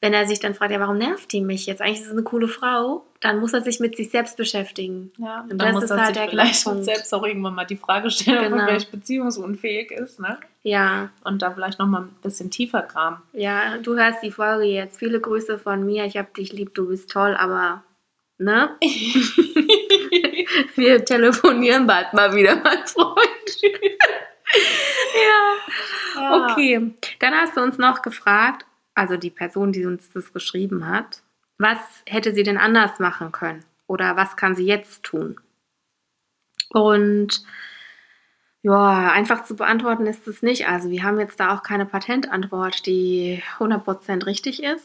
[0.00, 1.82] wenn er sich dann fragt, ja, warum nervt die mich jetzt?
[1.82, 5.12] Eigentlich ist es eine coole Frau, dann muss er sich mit sich selbst beschäftigen.
[5.18, 6.84] Ja, Und und das dann muss ist er halt sich der vielleicht Knackpunkt.
[6.84, 8.56] selbst auch irgendwann mal die Frage stellen, ob Genau.
[8.62, 10.38] er vielleicht beziehungsunfähig ist, ne?
[10.62, 13.18] Ja, Und da vielleicht noch mal ein bisschen tiefer kramen.
[13.32, 14.98] ja, du hörst die Folge jetzt.
[14.98, 16.04] Viele Grüße von mir.
[16.04, 17.82] Ich hab dich lieb, du bist toll, aber
[18.38, 18.70] ne?
[20.76, 23.62] Wir telefonieren bald mal wieder, mein Freund.
[26.16, 26.52] ja.
[26.52, 28.64] Okay, dann hast du uns noch gefragt,
[28.94, 31.22] also die Person, die uns das geschrieben hat,
[31.58, 33.64] was hätte sie denn anders machen können?
[33.86, 35.40] Oder was kann sie jetzt tun?
[36.70, 37.42] Und
[38.62, 40.68] ja, einfach zu beantworten ist es nicht.
[40.68, 44.84] Also wir haben jetzt da auch keine Patentantwort, die 100% richtig ist.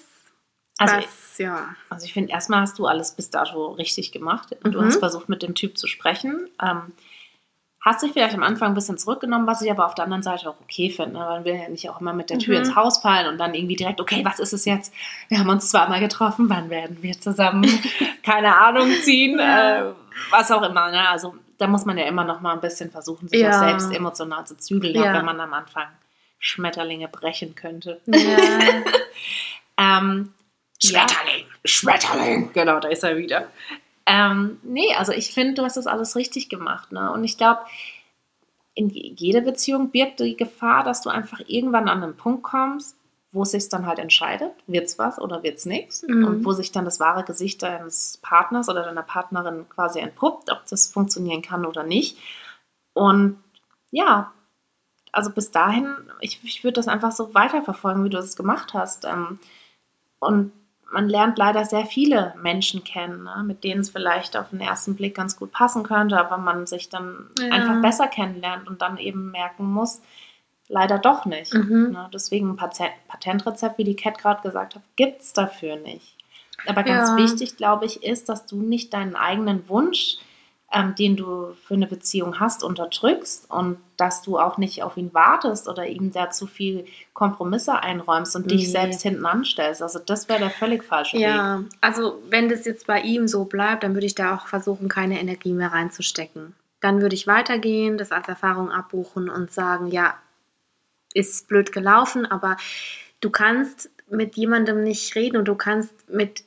[0.77, 1.75] Also, was, ja.
[1.89, 4.55] Also ich finde, erstmal hast du alles bis dato richtig gemacht.
[4.63, 4.85] Du Mhm.
[4.85, 6.49] hast versucht, mit dem Typ zu sprechen.
[6.61, 6.93] Ähm,
[7.85, 10.49] hast dich vielleicht am Anfang ein bisschen zurückgenommen, was ich aber auf der anderen Seite
[10.49, 11.13] auch okay finde.
[11.13, 11.19] Ne?
[11.19, 12.65] Man will ja nicht auch immer mit der Tür Mhm.
[12.65, 14.93] ins Haus fallen und dann irgendwie direkt, okay, was ist es jetzt?
[15.27, 17.63] Wir haben uns zweimal getroffen, wann werden wir zusammen,
[18.23, 19.37] keine Ahnung, ziehen?
[19.37, 19.83] Äh,
[20.31, 20.91] was auch immer.
[20.91, 21.09] Ne?
[21.09, 23.49] Also da muss man ja immer noch mal ein bisschen versuchen, sich Ja.
[23.49, 25.01] auch selbst emotional zu zügeln, Ja.
[25.11, 25.87] auch wenn man am Anfang
[26.39, 27.99] Schmetterlinge brechen könnte.
[28.05, 28.37] ja.
[29.77, 30.33] Ähm,
[30.83, 31.45] Schmetterling.
[31.65, 33.47] Schmetterling, genau, da ist er wieder.
[34.05, 36.91] Ähm, nee, also ich finde, du hast das alles richtig gemacht.
[36.91, 37.11] Ne?
[37.11, 37.61] Und ich glaube,
[38.73, 42.97] in je- jede Beziehung birgt die Gefahr, dass du einfach irgendwann an einen Punkt kommst,
[43.31, 46.03] wo es sich dann halt entscheidet, wird's was oder wird's nichts.
[46.07, 46.25] Mhm.
[46.25, 50.65] Und wo sich dann das wahre Gesicht deines Partners oder deiner Partnerin quasi entpuppt, ob
[50.69, 52.17] das funktionieren kann oder nicht.
[52.93, 53.41] Und
[53.89, 54.33] ja,
[55.11, 59.05] also bis dahin, ich, ich würde das einfach so weiterverfolgen, wie du es gemacht hast.
[59.05, 59.39] Ähm,
[60.19, 60.51] und
[60.93, 64.95] man lernt leider sehr viele Menschen kennen, ne, mit denen es vielleicht auf den ersten
[64.95, 67.49] Blick ganz gut passen könnte, aber man sich dann Ja.
[67.49, 70.01] einfach besser kennenlernt und dann eben merken muss,
[70.69, 71.53] leider doch nicht.
[71.53, 71.89] Mhm.
[71.91, 76.15] Ne, deswegen ein Patent Patentrezept, wie die Cat gerade gesagt hat, gibt es dafür nicht.
[76.67, 77.17] Aber ganz Ja.
[77.17, 80.17] wichtig, glaube ich, ist, dass du nicht deinen eigenen Wunsch,
[80.73, 85.13] ähm, den du für eine Beziehung hast, unterdrückst und dass du auch nicht auf ihn
[85.13, 88.71] wartest oder ihm da zu viel Kompromisse einräumst und dich Nee.
[88.71, 89.81] selbst hinten anstellst.
[89.81, 91.23] Also das wäre der völlig falsche Weg.
[91.23, 94.89] Ja, also wenn das jetzt bei ihm so bleibt, dann würde ich da auch versuchen,
[94.89, 96.55] keine Energie mehr reinzustecken.
[96.81, 100.15] Dann würde ich weitergehen, das als Erfahrung abbuchen und sagen, ja,
[101.13, 102.57] ist blöd gelaufen, aber
[103.21, 106.43] du kannst mit jemandem nicht reden und du kannst mit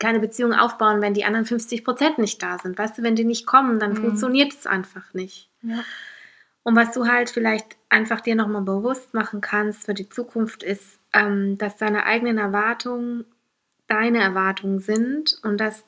[0.00, 2.76] keine Beziehung aufbauen, wenn die anderen 50 Prozent nicht da sind.
[2.76, 3.96] Weißt du, wenn die nicht kommen, dann Mhm.
[3.96, 5.48] funktioniert es einfach nicht.
[5.62, 5.84] Ja.
[6.64, 10.98] Und was du halt vielleicht einfach dir nochmal bewusst machen kannst für die Zukunft ist,
[11.12, 13.24] ähm, dass deine eigenen Erwartungen
[13.86, 15.84] deine Erwartungen sind und dass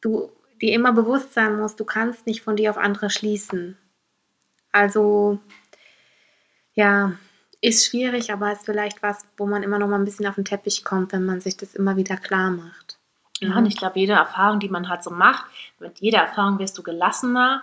[0.00, 0.30] du
[0.60, 3.76] dir immer bewusst sein musst, du kannst nicht von dir auf andere schließen.
[4.72, 5.38] Also,
[6.74, 7.12] ja,
[7.60, 10.44] ist schwierig, aber ist vielleicht was, wo man immer noch mal ein bisschen auf den
[10.44, 12.98] Teppich kommt, wenn man sich das immer wieder klar macht.
[13.40, 15.44] Ja, und ich glaube, jede Erfahrung, die man halt so macht,
[15.78, 17.62] mit jeder Erfahrung wirst du gelassener,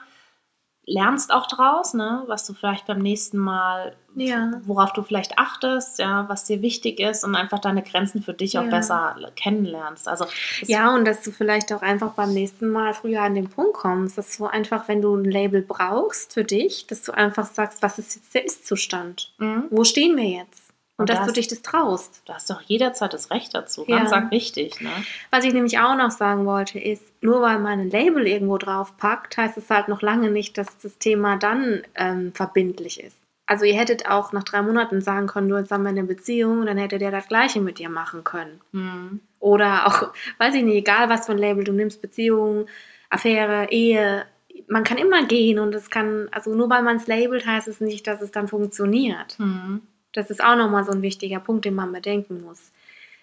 [0.89, 4.53] lernst auch draus, ne, was du vielleicht beim nächsten Mal, Ja.
[4.63, 8.57] worauf du vielleicht achtest, ja, was dir wichtig ist und einfach deine Grenzen für dich
[8.57, 8.69] auch Ja.
[8.69, 10.07] besser kennenlernst.
[10.07, 10.25] Also
[10.61, 14.17] Ja, und dass du vielleicht auch einfach beim nächsten Mal früher an den Punkt kommst,
[14.17, 17.99] dass du einfach, wenn du ein Label brauchst für dich, dass du einfach sagst, was
[17.99, 19.34] ist jetzt der Ist-Zustand?
[19.39, 19.65] Mhm.
[19.69, 20.66] Wo stehen wir jetzt?
[20.97, 22.23] Und, dass das- du dich das traust.
[22.25, 23.85] du hast doch jederzeit das Recht dazu.
[23.87, 23.97] Ja.
[23.99, 24.89] Ganz arg wichtig, ne?
[25.29, 28.97] Was ich nämlich auch noch sagen wollte, ist, nur weil man ein Label irgendwo drauf
[28.97, 33.15] packt, heißt es halt noch lange nicht, dass das Thema dann ähm, verbindlich ist.
[33.45, 36.65] Also ihr hättet auch nach drei Monaten sagen können, du jetzt haben wir eine Beziehung,
[36.65, 38.59] dann hätte der das Gleiche mit dir machen können.
[38.71, 39.21] Mhm.
[39.39, 42.65] Oder auch, weiß ich nicht, egal was für ein Label du nimmst, Beziehung,
[43.09, 44.25] Affäre, Ehe,
[44.67, 47.79] man kann immer gehen und es kann, also nur weil man es labelt, heißt es
[47.79, 49.37] nicht, dass es dann funktioniert.
[49.39, 49.81] Mhm.
[50.18, 52.72] Das ist auch nochmal so ein wichtiger Punkt, den man bedenken muss.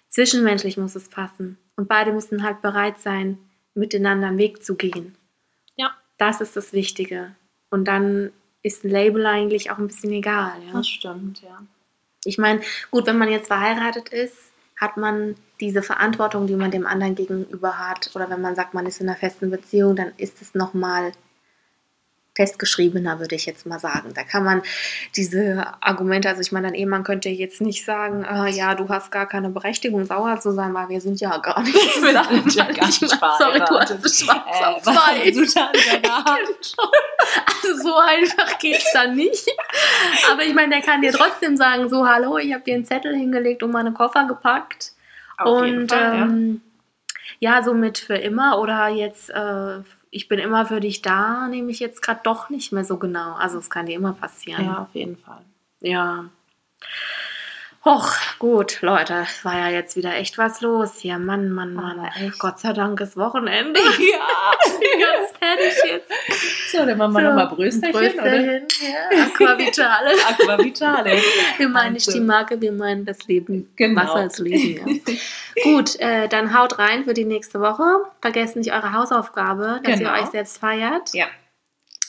[0.07, 1.57] Zwischenmenschlich muss es passen.
[1.75, 3.37] Und beide müssen halt bereit sein,
[3.73, 5.13] miteinander einen Weg zu gehen.
[5.75, 5.91] Ja.
[6.17, 7.35] Das ist das Wichtige.
[7.69, 8.31] Und dann
[8.61, 10.53] ist ein Label eigentlich auch ein bisschen egal.
[10.65, 10.71] Ja?
[10.71, 11.61] Das stimmt, ja.
[12.23, 16.87] Ich meine, gut, wenn man jetzt verheiratet ist, hat man diese Verantwortung, die man dem
[16.87, 18.09] anderen gegenüber hat.
[18.15, 21.11] Oder wenn man sagt, man ist in einer festen Beziehung, dann ist es nochmal
[22.35, 24.13] festgeschriebener, würde ich jetzt mal sagen.
[24.13, 24.61] Da kann man
[25.15, 29.09] diese Argumente, also ich meine, dein Ehemann könnte jetzt nicht sagen, äh, ja, du hast
[29.11, 32.41] gar keine Berechtigung, sauer zu sein, weil wir sind ja gar nicht zusammen.
[32.41, 32.99] sind ja gar nicht
[33.39, 36.77] Sorry, du hast es schwarz Äh, auf was hast?
[37.63, 39.47] Also so einfach geht's dann nicht.
[40.31, 43.15] Aber ich meine, der kann dir trotzdem sagen, so, hallo, ich habe dir einen Zettel
[43.15, 44.91] hingelegt und meine Koffer gepackt.
[45.37, 46.23] Auf und Fall, ja.
[46.23, 46.61] ähm,
[47.39, 47.63] ja.
[47.63, 49.79] somit für immer oder jetzt, äh,
[50.15, 53.33] ich bin immer für dich da, nehme ich jetzt gerade doch nicht mehr so genau.
[53.33, 54.63] Also es kann dir immer passieren.
[54.63, 55.41] Ja, auf jeden Fall.
[55.81, 56.29] Ja.
[57.87, 58.09] Och,
[58.39, 61.19] gut, Leute, es war ja jetzt wieder echt was los hier.
[61.19, 62.03] Mann, Mann, Mann.
[62.19, 62.39] Echt.
[62.39, 63.79] Gott sei Dank ist Wochenende.
[63.99, 64.51] Ja.
[64.71, 66.11] Ganz fertig jetzt.
[66.71, 68.09] So, dann machen wir So, nochmal Brösterchen, oder?
[68.09, 69.23] Brösterchen, ja.
[69.25, 70.11] Aquavitale.
[70.29, 71.21] Aquavitale.
[71.57, 72.19] Wir meinen nicht die.
[72.19, 73.71] Marke, wir meinen das Leben.
[73.75, 74.01] Genau.
[74.01, 75.13] Wasser als Leben, ja.
[75.63, 77.83] Gut, äh, dann haut rein für die nächste Woche.
[78.19, 80.11] Vergesst nicht eure Hausaufgabe, dass Genau.
[80.15, 81.13] ihr euch selbst feiert.
[81.13, 81.27] Ja.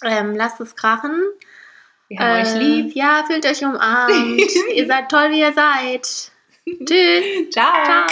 [0.02, 1.20] Ähm, lasst es krachen.
[2.08, 2.94] Wir haben euch lieb.
[2.94, 4.40] Ja, fühlt euch umarmt.
[4.74, 6.30] ihr seid toll, wie ihr seid.
[6.86, 7.50] Tschüss.
[7.50, 7.84] Ciao.
[7.84, 8.06] Ciao.